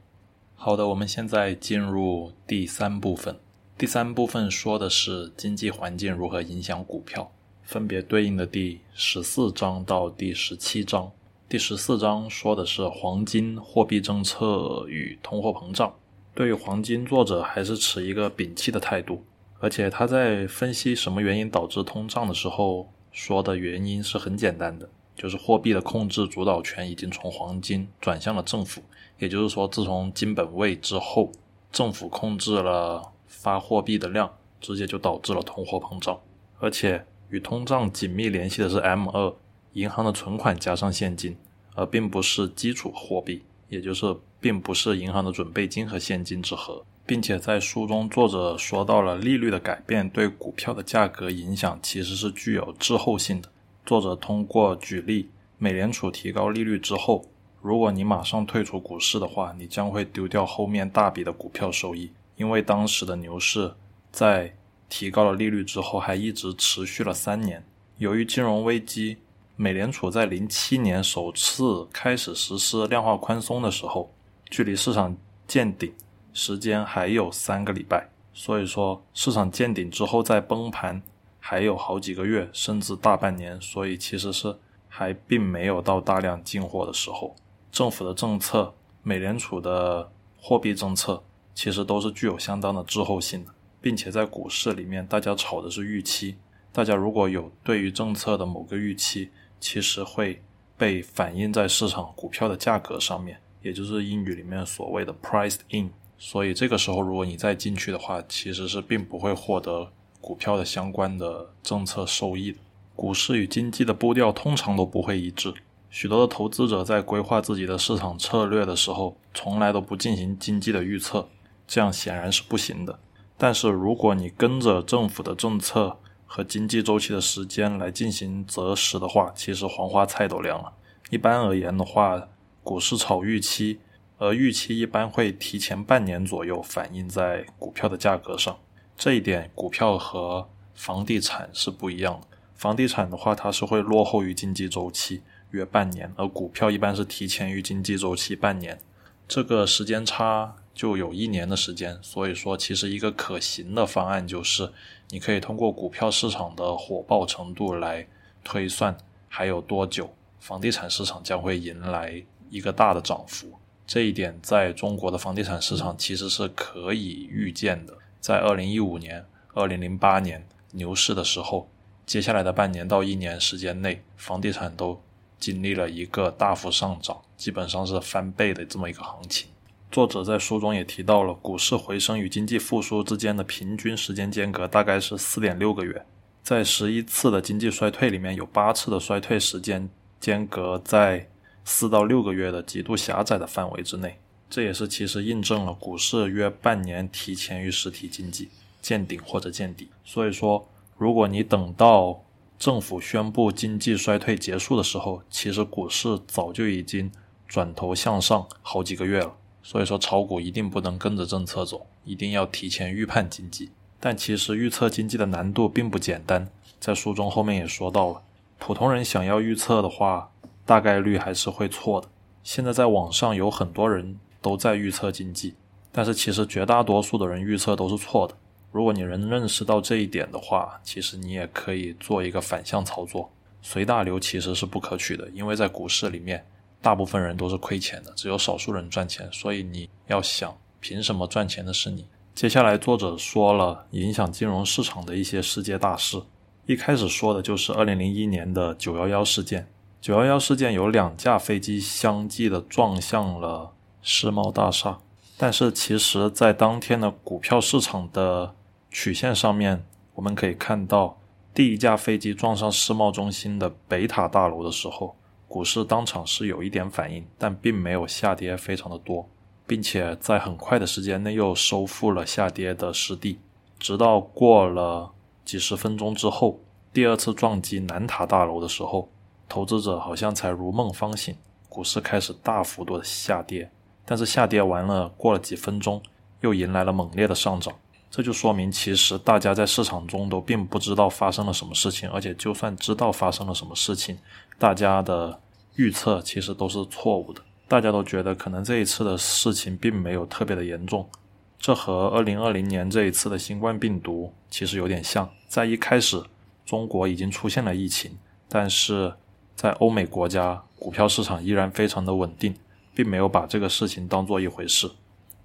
[0.56, 3.40] 好的，我们现在进入第三部分。
[3.80, 7.32] 第三部分说的是经济环境如何影响股票，
[7.64, 11.10] 分别对应的第十四章到第十七章。
[11.48, 15.96] 第十四章说的是黄金、货币政策与通货膨胀。
[16.36, 19.24] 对于黄金，作者还是持一个摒弃的态度。
[19.62, 28.82] 而且他在分析什么原因导致通胀的时候，说的原因是很简单的，就是货币的控制主导权已经从黄金转向了政府。
[29.20, 31.32] 也就是说，自从金本位之后，
[31.72, 34.30] 政府控制了发货币的量，
[34.60, 36.20] 直接就导致了通货膨胀。
[36.60, 39.34] 而且与通胀紧密联系的是 M 二，
[39.74, 41.38] 银行的存款加上现金，
[41.74, 46.84] 而并不是基础货币，也就是并不是银行的准备金和现金之和。
[47.06, 53.50] 并且在书中，作者说到了利率的改变对股票的价格影响其实是具有滞后性的。
[53.86, 57.26] 作者通过举例，美联储提高利率之后，
[57.62, 63.74] 如果你马上退出股市的话，你将会丢掉后面大笔的股票收益，因为当时的牛市
[64.14, 64.56] 在
[64.88, 67.62] 提高了利率之后还一直持续了三年。
[67.98, 69.18] 由于金融危机，
[69.58, 74.10] 美联储在零七年首次开始实施量化宽松的时候，
[74.50, 75.16] 距离市场
[75.46, 75.94] 见顶。
[76.32, 81.02] 时间还有三个礼拜，所以说市场见顶之后再崩盘
[81.40, 84.56] 还有好几个月，甚至大半年，所以其实是
[84.88, 87.36] 还并没有到大量进货的时候。
[87.72, 88.74] 政府的政策、
[89.04, 90.10] 美联储的
[90.40, 91.22] 货币政策，
[91.54, 96.36] 其实都是具有相当的滞后性的，并且在股市里面，大家炒的是预期。
[96.72, 99.30] 大家如果有对于政策的某个预期，
[99.60, 100.42] 其实会
[100.78, 105.90] 被反映在市场股票的价格上面，也就是英语里面所谓的 priced in。
[106.18, 109.92] 所以这个时候，如果你再进去的话，其实是并不会获得
[110.22, 112.60] 股票的相关的政策收益的。
[112.96, 115.54] 股市与经济的步调通常都不会一致。
[115.90, 121.28] 许多的投资者在规划自己的市场策略的时候，从来都不进行经济的预测，
[121.70, 123.00] 这样显然是不行的。
[123.38, 130.74] 但是如果你跟着政府的政策和经济周期的时间来进行择时的话，其实黄花菜都凉了。
[131.12, 132.28] 一般而言的话，
[132.64, 133.80] 股市炒预期。
[134.22, 138.60] 而预期一般会提前半年左右反映在股票的价格上，
[138.98, 142.38] 这一点股票和房地产是不一样的。
[142.54, 148.78] 房地产的话，它是会落后于经济周期约半年，而股票一般是提前于经济周期半年，
[149.26, 152.00] 这个时间差就有一年的时间。
[152.02, 154.72] 所以说，其实一个可行的方案就是，
[155.10, 158.08] 你可以通过股票市场的火爆程度来
[158.46, 158.96] 推算
[159.28, 160.10] 还有多久
[160.40, 163.52] 房地产市场将会迎来一个大的涨幅。
[163.86, 167.94] 这一点在中国的房地产市场其实是可以预见的。
[168.22, 171.70] 在二零一五年、二零零八年牛市的时候，
[172.06, 175.02] 接下来的半年到一年时间内，房地产都
[175.38, 179.50] 经历了一个大幅上涨，基本上是翻倍的这么一个行情。
[179.92, 186.06] 作者在书中也提到了，股市回升与经济复苏之间的平均时间间隔大概是四点六个月。
[186.44, 191.28] 在十一次的经济衰退里面，有八次的衰退时间间隔在。
[191.66, 194.18] 四到六个月的极度狭窄的范围之内，
[194.50, 198.50] 这也是其实印证了股市约半年提前于实体经济
[198.82, 199.88] 见顶或者见底。
[200.04, 200.68] 所以说，
[200.98, 202.24] 如果你等到
[202.58, 207.12] 政府宣布经济衰退结束的时候，其实股市早就已经
[207.48, 209.36] 转头向上好几个月了。
[209.62, 213.70] 所以说，炒股一定不能跟着政策走，一定要提前预判经济。
[214.00, 216.50] 但其实预测经济的难度并不简单，
[216.80, 218.22] 在书中后面也说到了，
[218.58, 220.32] 普通人想要预测的话。
[220.66, 222.08] 大概率还是会错的。
[222.44, 225.56] 现在在网上有很多人都在预测经济，
[225.92, 228.36] 但是其实绝大多数的人预测都是错的。
[228.72, 233.32] 如果你能认识到这一点的话，其实你也可以做一个反向操作。
[233.64, 236.46] 随大流其实是不可取的，因为在股市里面，
[236.82, 239.28] 大部分人都是亏钱的，只有少数人赚钱。
[239.32, 242.08] 所以你要想，凭什么赚钱的是你？
[242.34, 246.22] 接下来作者说了影响金融市场的一些世界大事，
[246.66, 249.68] 一开始说的就是二零零一年的九幺幺事件。
[250.00, 255.00] 九幺幺事件有两架飞机相继的撞向了世贸大厦，
[255.38, 258.56] 但是其实，在当天的股票市场的
[258.90, 261.20] 曲线上面，我们可以看到，
[261.54, 265.18] 第一架飞机撞上世贸中心的北塔大楼的时候，
[265.50, 269.28] 股市当场是有一点反应，但并没有下跌非常的多，
[269.66, 273.40] 并且在很快的时间内又收复了下跌的失地，
[273.80, 275.12] 直到过了
[275.44, 276.60] 几十分钟之后，
[276.94, 279.10] 第二次撞击南塔大楼的时候，
[279.50, 281.36] 投资者好像才如梦方醒，
[281.68, 283.72] 股市开始大幅度的下跌。
[284.06, 286.00] 但是下跌完了，过了几分钟，
[286.42, 287.74] 又迎来了猛烈的上涨。
[288.12, 294.18] 这就说明，其实大家在市场中都并不知道发生了什么事情，而且就算知道发生了什么事情，
[294.60, 295.40] 大家的
[295.76, 297.42] 预测其实都是错误的。
[297.68, 301.10] 大家都觉得可能这一次的事情并没有特别的严重，
[301.58, 305.28] 这和二零二零年这一次的新冠病毒其实有点像。
[305.48, 306.22] 在一开始，
[306.66, 309.14] 中国已经出现了疫情，但是
[309.56, 312.54] 在欧美国家，股票市场依然非常的稳定。
[312.92, 314.92] 并没有把这个事情当做一回事，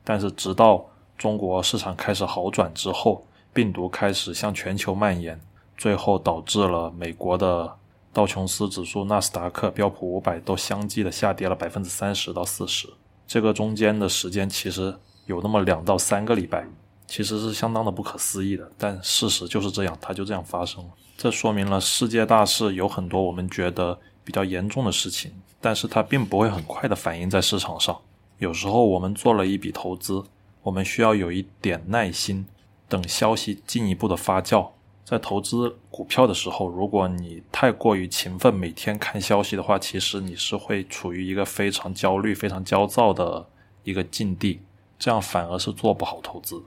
[0.03, 0.85] 但是直到
[1.17, 5.41] 中国市场开始好转之后，病毒开始向全球蔓延，
[5.77, 7.73] 最后导致了美国的
[8.15, 12.89] 道琼斯指数、纳斯达克、标普五百都相继的下跌了百分之三十到四十。
[13.27, 14.95] 这个中间的时间其实
[15.27, 16.65] 有那么两到三个礼拜，
[17.09, 18.71] 其实是相当的不可思议的。
[18.79, 20.91] 但事实就是这样，它就这样发生了。
[21.17, 25.33] 这说明了世界大事有很多我们觉得比较严重的事情。
[25.61, 27.99] 但是它并不会很快的反映在市场上。
[28.39, 30.23] 有时候我们做了一笔投资，
[30.63, 32.47] 我们需要有一点耐心，
[32.89, 34.69] 等消息进一步的发酵。
[35.05, 43.47] 在投资股票的时候，如果你太过于勤奋，每天看消息的话，其实你是会处于一个非常焦虑、非常焦躁的
[43.85, 44.59] 一个境地，
[44.99, 46.61] 这样反而是做不好投资。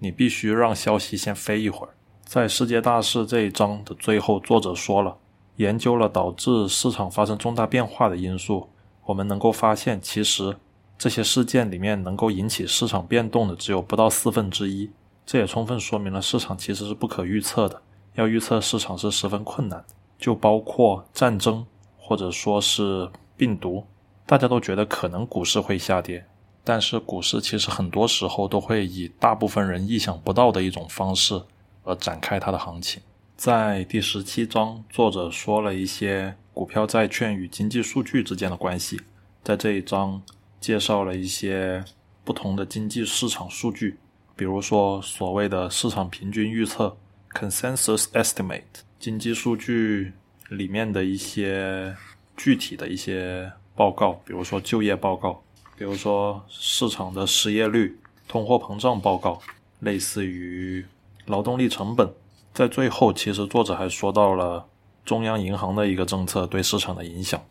[0.00, 1.90] 你必须让消息先飞一会儿。
[2.24, 5.16] 在世界大事这一章的最后，作者说了。
[5.58, 8.68] 研究了导致市场发生重大变化的因素，
[9.04, 10.56] 我们能够发现，其实
[10.98, 14.90] 这些事件里面能够引起市场变动的只有不到四分之一。
[15.24, 17.80] 这也充分说明了市场其实是不可预测的，
[18.16, 19.84] 要预测市场是十分困难。
[20.18, 21.66] 就包括战争
[21.98, 23.84] 或者说是病毒，
[24.24, 26.26] 大家都觉得可能股市会下跌，
[26.64, 31.40] 但是股市其实很多时候都会以大部分人意想不到的一种方式
[31.84, 33.02] 而展开它的行情。
[33.36, 38.98] 在第十七章，作者说了一些股票、债券与经济数据之间的关系。
[39.44, 40.22] 在这一章，
[40.58, 41.84] 介绍了一些
[42.24, 43.98] 不同的经济市场数据，
[44.34, 46.96] 比如说所谓的市场平均预测
[47.36, 48.62] （consensus estimate）、
[48.98, 50.14] 经济数据
[50.48, 51.94] 里面的一些
[52.36, 55.42] 具体的一些报告，比如说就业报告，
[55.76, 59.38] 比如说市场的失业率、通货膨胀报告，
[59.80, 60.84] 类似于
[61.26, 62.10] 劳动力成本。
[62.54, 64.66] 在最后，其实作者还说到了
[65.04, 67.44] 中央银行的一个政策对市场的影响。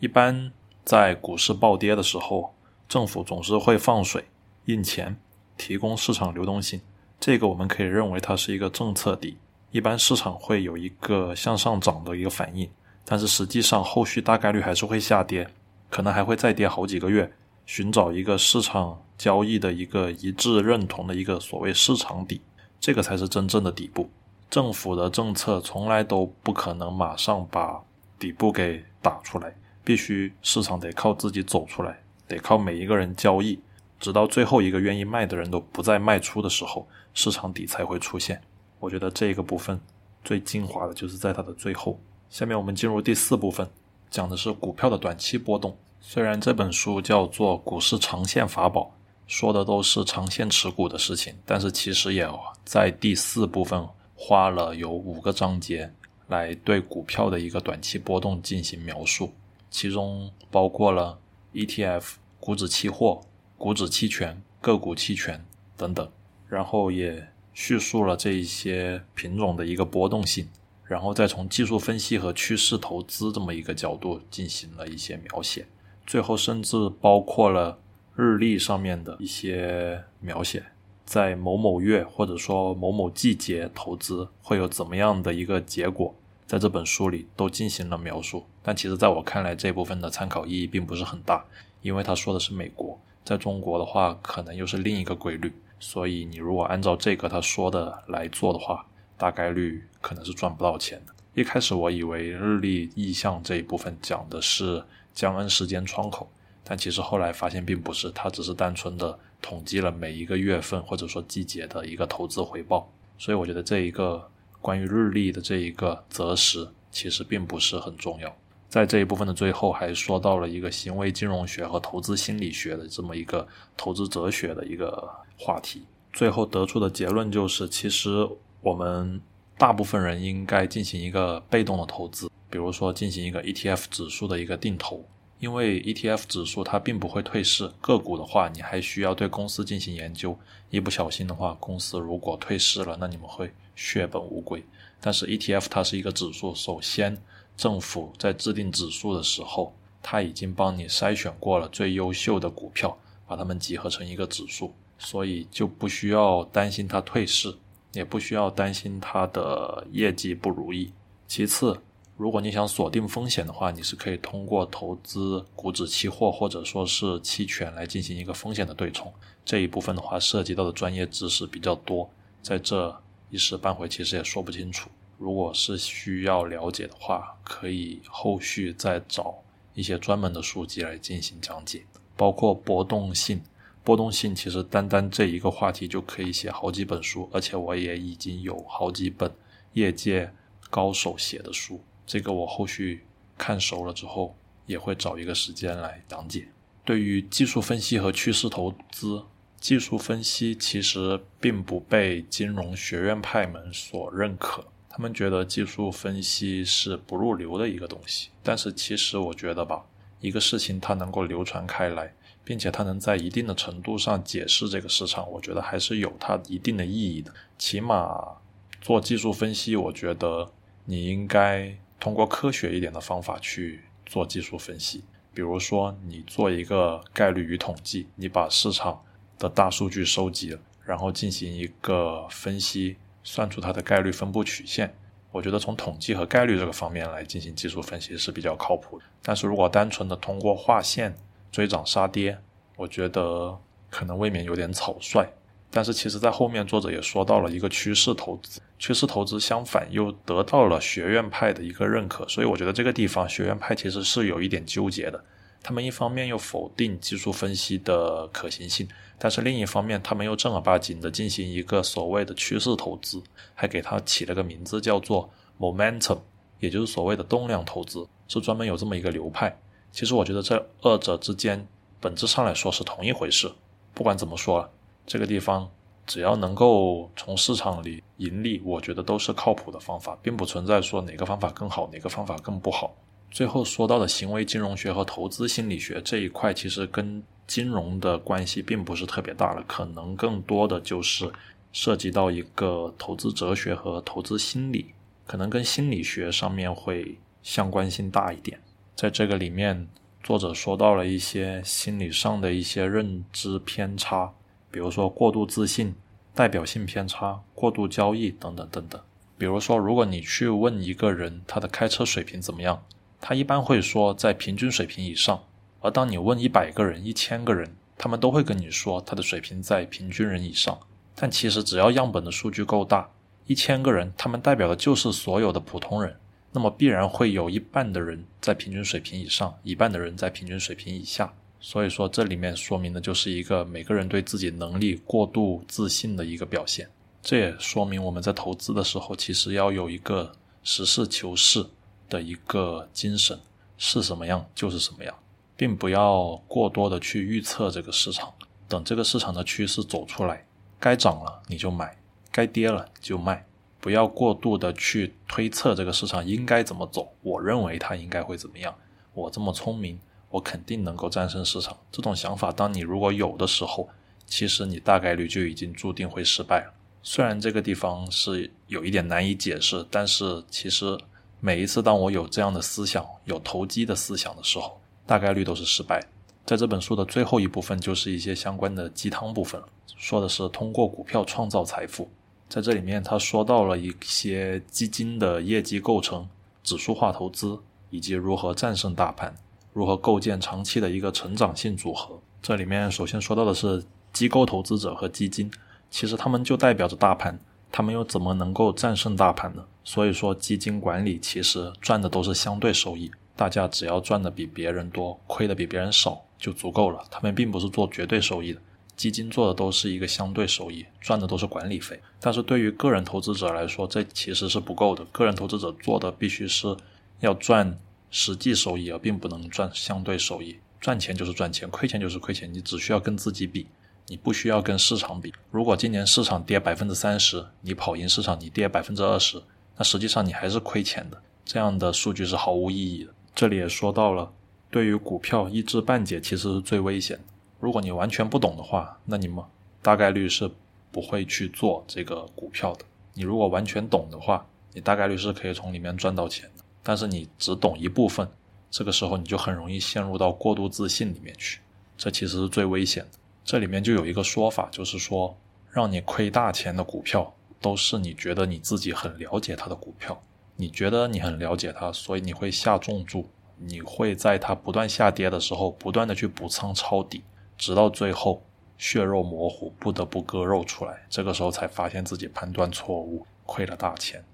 [0.00, 0.50] 一般
[0.82, 2.54] 在股市暴跌的时候，
[2.88, 4.24] 政府总是会放水、
[4.64, 5.16] 印钱，
[5.58, 6.80] 提供市场流动性。
[7.18, 9.36] 这个我们可以认为它是一个政策底。
[9.72, 12.70] 一般市场会有一个向上涨的一个反应，
[13.04, 15.46] 但是实际上后续大概率还是会下跌，
[15.90, 17.30] 可能还会再跌好几个月，
[17.66, 22.40] 寻找一个市场交易的一个一致认同的一个所谓市场底，
[22.80, 24.08] 这个才是真正的底部。
[24.48, 27.82] 政府的政策从来都不可能马上把
[28.18, 29.52] 底部给打出来，
[29.84, 33.58] 必须市场得靠自己走出来，得靠每一个人交易，
[33.98, 38.40] 直到最后一个愿意卖的人都不再卖出的时候，市场底才会出现。
[38.78, 39.80] 我觉得这个部分
[40.24, 41.98] 最精华的就是在它的最后。
[42.28, 43.68] 下面我们进入第四部分，
[44.10, 45.76] 讲的是股票的短期波动。
[46.00, 48.82] 虽然这本书叫做《股市长线法宝》，
[49.26, 52.28] 说的都是长线持股的事情，但是其实也
[52.64, 53.86] 在第四部分。
[54.18, 55.92] 花了有五个章节
[56.28, 59.30] 来对股票的一个短期波动进行描述，
[59.70, 61.18] 其中包括了
[61.52, 63.20] ETF、股指期货、
[63.58, 65.44] 股指期权、个股期权
[65.76, 66.08] 等等，
[66.48, 70.48] 然后也叙述了这一些品种的一个波动性，
[70.84, 75.66] 然后再从技术分析和趋势投资这么一个角度进行了一些描写，
[76.06, 77.78] 最后甚至包括了
[78.14, 80.64] 日历上面的一些描写。
[81.04, 86.12] 在某某月或者说某某季节投资会有怎么样的一个结果，
[86.46, 88.44] 在这本书里都进行了描述。
[88.60, 91.44] 但其实在我看来，这部分的参考意义并不是很大，
[91.86, 95.52] 因为他说的是美国，在中国的话可能又是另一个规律。
[95.78, 98.84] 所以你如果按照这个他说的来做的话，
[99.16, 101.14] 大概率可能是赚不到钱的。
[101.34, 104.82] 一开始我以为日历意向这一部分讲的是
[105.14, 106.28] 江恩时间窗口，
[106.64, 109.18] 但其实后来发现并不是，它只是单纯的。
[109.42, 114.28] 统计了每一个月份或者说季节的一个投资回报，所以我觉得这一个
[114.60, 118.34] 关于日历的这一个择时其实并不是很重要。
[118.68, 123.46] 在这一部分的最后，还说到了一个行为金融学和投资心理学的这么一个
[123.76, 125.08] 投资哲学的一个
[125.38, 125.84] 话题。
[126.12, 128.28] 最后得出的结论就是，其实
[128.60, 129.20] 我们
[129.56, 135.04] 大部分人应该进行一个被动的投资，比如说进行一个 ETF 指数的一个定投。
[135.38, 140.38] 因为 ETF 指数它并不会退市，个股的话你还需要对公司进行研究，
[140.70, 144.64] 一不小心的话，公司如果退市了，那你们会血本无归。
[144.98, 147.14] 但是 ETF 它是一个指数，首先
[147.56, 152.96] 政府在制定指数的时候，它已经帮你筛选过了最优秀的股票，
[153.26, 157.54] 把它们集合成一个指数，所以就不需要担心它退市，
[157.92, 160.92] 也不需要担心它的业绩不如意。
[161.26, 161.80] 其次，
[162.16, 169.12] 如果你想锁定风险的话，你是可以通过投资股指期货或者说是期权来进行一个风险的对冲。
[169.44, 172.08] 这一部分的话，涉及到的专业知识比较多，
[172.42, 174.88] 在这一时半会其实也说不清楚。
[175.18, 179.42] 如果是需要了解的话，可以后续再找
[179.74, 181.84] 一些专门的书籍来进行讲解，
[182.16, 183.42] 包括波动性。
[183.82, 189.32] 波动性其实单单这一个话题就可以写好几本书，而且我也已经有好几本
[189.74, 190.32] 业界
[190.68, 191.80] 高手写的书。
[192.04, 193.04] 这个我后续
[193.38, 194.36] 看熟了之后，
[194.66, 196.48] 也会找一个时间来讲解。
[196.84, 199.24] 对于技术分析和趋势投资，
[199.60, 204.64] 技术分析其实并不被金融学院派们所认可，
[204.96, 208.30] 他们觉得技术分析是不入流的一个东西。
[208.42, 209.84] 但是其实我觉得吧，
[210.20, 217.30] 一个事情它能够流传开来，并且它能在一定的程度上解释这个市场，我觉得还是有它一定的意义的。
[217.58, 218.38] 起码
[218.80, 220.50] 做技术分析，我觉得
[220.86, 221.76] 你应该。
[221.98, 229.02] 通过科学一点的方法去做技术分析，比如说你做一个概率与统计，你把市场
[229.38, 232.96] 的大数据收集，然后进行一个分析，
[233.26, 234.94] 算出它的概率分布曲线。
[235.32, 239.04] 我觉得从统计和概率这个方面来进行技术分析是比较靠谱的。
[239.22, 241.14] 但是如果单纯的通过画线
[241.50, 242.38] 追涨杀跌，
[242.76, 243.58] 我觉得
[243.90, 245.28] 可能未免有点草率。
[245.70, 255.22] 但是其实，在后面作者也说到了一个趋势投资，趋势投资相反又得到了学院派的一个认可，所以我觉得这个地方学院派其实是有一点纠结的。
[255.66, 258.86] 他们一方面又否定技术分析的可行性，
[259.18, 263.20] 但是另一方面他们又正儿八经的进行一个所谓的趋势投资，
[263.52, 266.20] 还给它起了个名字叫做 momentum，
[266.60, 269.58] 也就是所谓的动量投资，是专门有这么一个流派。
[269.90, 271.66] 其实我觉得这二者之间
[272.00, 273.50] 本质上来说是同一回事。
[273.92, 274.70] 不管怎么说。
[275.04, 275.68] 这个地方
[276.04, 282.92] 只要能够从市场里盈利，我觉得都是靠谱的方法，并不存在说哪个方法更好，哪个方法更不好。
[283.30, 291.30] 最后说到的行为金融学和投资心理学这一块，其实跟金融的关系并不是特别大了，可能更多的就是
[291.72, 294.94] 涉及到一个投资哲学和投资心理，
[295.26, 298.58] 可能跟心理学上面会相关性大一点。
[298.94, 299.86] 在这个里面，
[300.22, 304.32] 作者说到了一些心理上的一些认知偏差。
[304.70, 305.94] 比如说过度自信、
[306.34, 309.00] 代表性偏差、过度交易等等等等。
[309.38, 312.82] 比如说，如果你去问一个人他的开车水平怎么样，
[313.20, 315.42] 他一般会说在平均水平以上。
[315.80, 320.78] 而当你问一百个人、一千个人，他们都会跟你说他的水平在平均人以上。
[321.14, 323.08] 但其实只要样本的数据够大，
[323.46, 326.14] 一千个人他们代表的就是所有的普通人，
[326.52, 331.32] 那么必然会有一半的人在平均水平以上，一半的人在平均水平以下。
[331.58, 336.88] 所以说，这里面说明的就是一个每个人对自己能力过度自信的一个表现。
[337.22, 340.30] 这也说明我们在投资的时候，其实要有一个
[340.62, 341.64] 实事求是
[342.08, 343.38] 的一个精神，
[343.76, 345.14] 是什么样就是什么样，
[345.56, 348.32] 并不要过多的去预测这个市场。
[348.68, 350.46] 等这个市场的趋势走出来，
[350.80, 351.96] 该涨了你就买，
[352.30, 353.46] 该跌了就卖，
[353.80, 357.12] 不要过度的去推测这个市场应该怎么走。
[357.22, 358.74] 我认为它应该会怎么样，
[359.14, 359.98] 我这么聪明。
[360.28, 361.78] 我肯定能够战胜市场。
[361.90, 363.88] 这种想法，当你如果有的时候，
[364.26, 366.74] 其实你大概率就已经注定会失败了。
[367.02, 370.98] 虽然这个地方是有一点难以解释，但是其实
[371.40, 376.04] 每一次当我有这样的思想、有投机的思想的时候，大概率都是失败。
[376.44, 379.60] 在这本书的最后一部分，就是一些相关的鸡汤部分
[379.96, 382.08] 说的是通过股票创造财富。
[382.48, 386.28] 在这里面，他说到了一些基金的业绩构成、
[386.62, 387.58] 指数化投资
[387.90, 389.34] 以及如何战胜大盘。
[389.72, 392.18] 如何构建长期的一个成长性组合？
[392.40, 395.50] 这里面首先说到的是机构投资者和基金，
[395.90, 397.38] 其实他们就代表着大盘，
[397.70, 399.64] 他们又怎么能够战胜大盘呢？
[399.86, 407.04] 所以说，基金管理其实赚的都是相对收益，大家只要赚的比别人多，亏的比别人少就足够了。
[407.08, 408.60] 他们并不是做绝对收益的，
[408.96, 412.00] 基金做的都是一个相对收益，赚的都是管理费。
[412.20, 415.04] 但是对于个人投资者来说，这其实是不够的。
[415.06, 416.76] 个人投资者做的必须是
[417.20, 417.78] 要赚。
[418.08, 420.56] 实际收益，而并不能赚相对收益。
[420.80, 423.66] 赚钱就是赚钱，亏钱就是亏钱，你只需要跟自己比，
[424.06, 425.34] 你不需要跟市场比。
[425.50, 429.42] 如果今年市场跌百分之三十，你跑赢市场，你跌百分之二十，
[429.76, 431.20] 那实际上你还是亏钱的。
[431.44, 433.12] 这样的数据是毫无意义的。
[433.34, 434.32] 这里也说到了，
[434.70, 437.24] 对于股票一知半解其实是最危险的。
[437.60, 439.44] 如果你完全不懂的话，那你们
[439.82, 440.50] 大概率是
[440.90, 442.84] 不会去做这个股票的。
[443.14, 446.64] 你如果完全懂的话，你大概率是可以从里面赚到钱的。
[446.82, 448.28] 但是你只懂一部分。
[448.68, 451.60] 这个时候你就很容易陷入到过度自信里面去，
[451.96, 453.18] 这其实是最危险的。
[453.44, 455.34] 这里面就有一个说法，就是说
[455.70, 460.22] 让你亏大钱的股票，都是你觉得你自己很了解它的股票。
[460.56, 463.28] 你觉得你很了解它，所以你会下重注，
[463.58, 467.22] 你会在它不断下跌的时候，不断的去补仓抄底，
[467.58, 468.42] 直到最后
[468.78, 471.06] 血肉模糊，不得不割肉出来。
[471.08, 474.24] 这个时候才发现自己判断错误，亏了大钱。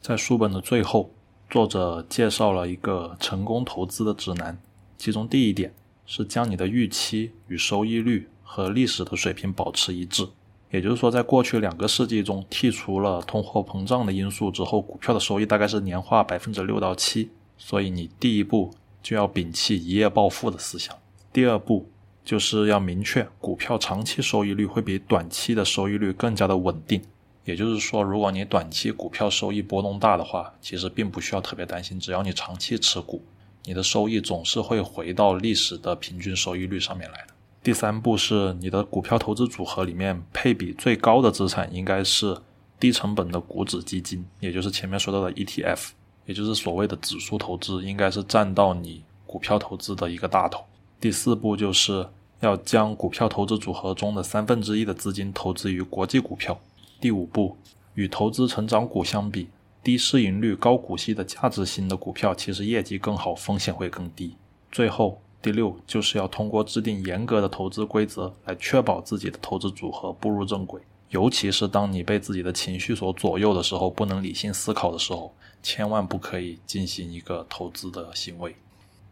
[0.00, 1.10] 在书本的最后。
[1.50, 4.58] 作者介绍了一个成功投资的指南，
[4.98, 5.72] 其中第一点
[6.04, 10.28] 是将你的预期与收益率和历史的水平保持一致。
[10.70, 17.30] 也就是说，在过去两个世纪中，剔除了通货膨胀的因素之后，股票的收益大概是年化百分之六到七。
[17.56, 18.70] 所以，你第一步
[19.02, 20.94] 就要摒弃一夜暴富的思想。
[21.32, 21.88] 第二步
[22.24, 27.00] 就是要明确，股票长期收益率会比短期的收益率更加的稳定。
[27.44, 31.98] 也就是说，如果你短期股票收益波动大的话，其实并不需要特别担心。
[31.98, 33.24] 只要你长期持股，
[33.64, 37.32] 你的收益总是会回到历史的平均收益率上面来的。
[37.68, 42.34] 第三步是你的股票投资组合里面配比最高的资产应该是
[42.80, 45.90] 低成本的股指基金，也就是前面说到的 ETF，
[46.24, 50.64] 也就是所谓的指数投资，应该是占到你股票投资的一个大头。
[50.98, 52.08] 第四步就是
[52.40, 56.58] 要将股票投资组合中的三分之一的资金投资于国际股票。
[56.98, 57.58] 第五步，
[57.92, 59.48] 与投资成长股相比，
[59.82, 64.36] 低市盈率、高股息的价值型的股票其实业绩更好，风险会更低。
[64.72, 70.82] 最后，第六就是要通过制定严格的投资规则来确保自己的投资组合步入正轨。
[71.10, 75.32] 尤其是当你被自己的情绪所左右的时候，不能理性思考的时候，
[75.62, 78.54] 千万不可以进行一个投资的行为。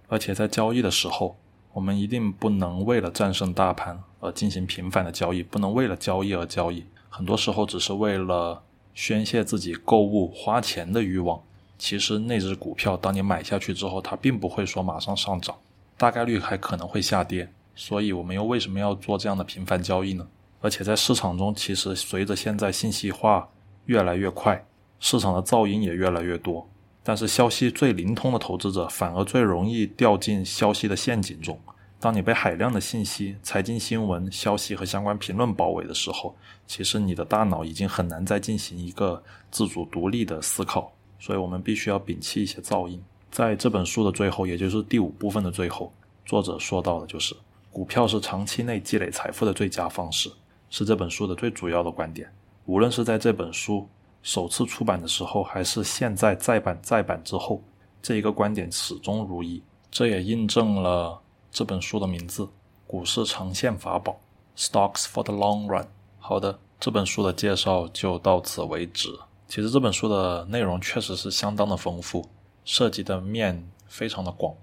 [0.08, 1.36] 而且在交易的时候，
[1.72, 6.84] 我们一定不能为了战胜大盘而进行频繁的交易，不能为了交易而交易。
[7.08, 8.62] 很多时候只是为了
[8.94, 11.40] 宣泄自己购物花钱的欲望。
[11.78, 15.56] 其实那只股票，当你买下去之后，它并不会说马上上涨，
[15.96, 17.50] 大概率还可能会下跌。
[17.74, 20.26] 所以，我们又为什么要做这样的频繁交易呢？
[20.60, 23.48] 而且在市场中，其实随着现在信息化
[23.84, 24.66] 越来越快，
[24.98, 26.66] 市场的噪音也越来越多。
[27.02, 31.60] 但是，消息最灵通的投资者反而最容易掉进消息的陷阱中。
[32.00, 36.34] 当你被海量的信息、财经新闻、消息和相关评论包围的时候，
[36.66, 40.92] 其实你的大脑已经很难再进行一个自主独立的思考。
[41.18, 43.02] 所以，我们必须要摒弃一些噪音。
[43.36, 45.92] 在这本书的最后，也就是第五部分的最后，
[46.24, 47.36] 作者说到的就是，
[47.70, 50.32] 股票是长期内积累财富的最佳方式，
[50.70, 52.32] 是这本书的最主要的观点。
[52.64, 53.86] 无论是在这本书
[54.22, 57.62] 首次出版的时候，还是现在再版再版之后，
[58.00, 59.62] 这一个观点始终如一。
[59.90, 61.20] 这也印证了。
[61.50, 62.44] 这本书的名字
[62.86, 64.18] 《股市长线法宝》
[64.58, 65.86] （Stocks for the Long Run）。
[66.18, 69.10] 好的，这本书的介绍就到此为止。
[69.46, 72.26] 其实这本书的内容确实是相当的丰富，
[72.66, 74.56] 涉及的面非常的广，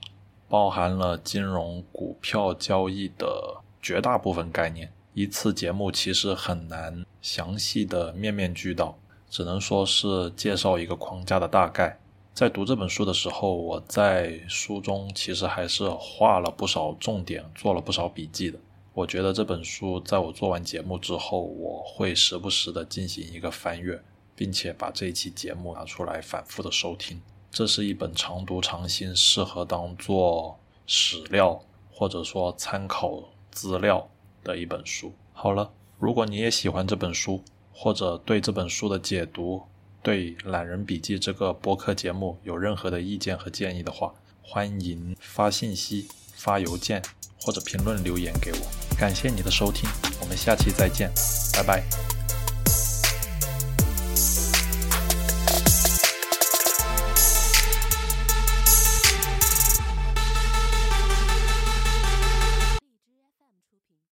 [0.49, 4.91] 包含了金融、股票交易的绝大部分概念。
[5.13, 8.97] 一次节目其实很难详细的面面俱到，
[9.29, 11.97] 只能说是介绍一个框架的大概。
[12.33, 18.59] 在读这本书的时候，我在书中其实还是画了不少重点，做了不少笔记的。
[18.93, 24.03] 我觉得这本书在我做完节目之后，我会时不时的进行一个翻阅，
[24.35, 27.21] 并且把这一期节目拿出来反复的收听。
[27.53, 34.09] 这是一本常读常新，适合当做史料或者说参考资料
[34.43, 35.13] 的一本书。
[35.33, 39.61] 好了，如果你也喜欢这本书，或者对这本书的解读，
[40.01, 47.03] 对《懒人笔记》这个播客节目有任何的意见和建议的话，欢迎发信息、发邮件
[47.39, 48.97] 或者评论留言给我。
[48.97, 49.87] 感谢你的收听，
[50.19, 51.11] 我们下期再见，
[51.53, 52.22] 拜拜。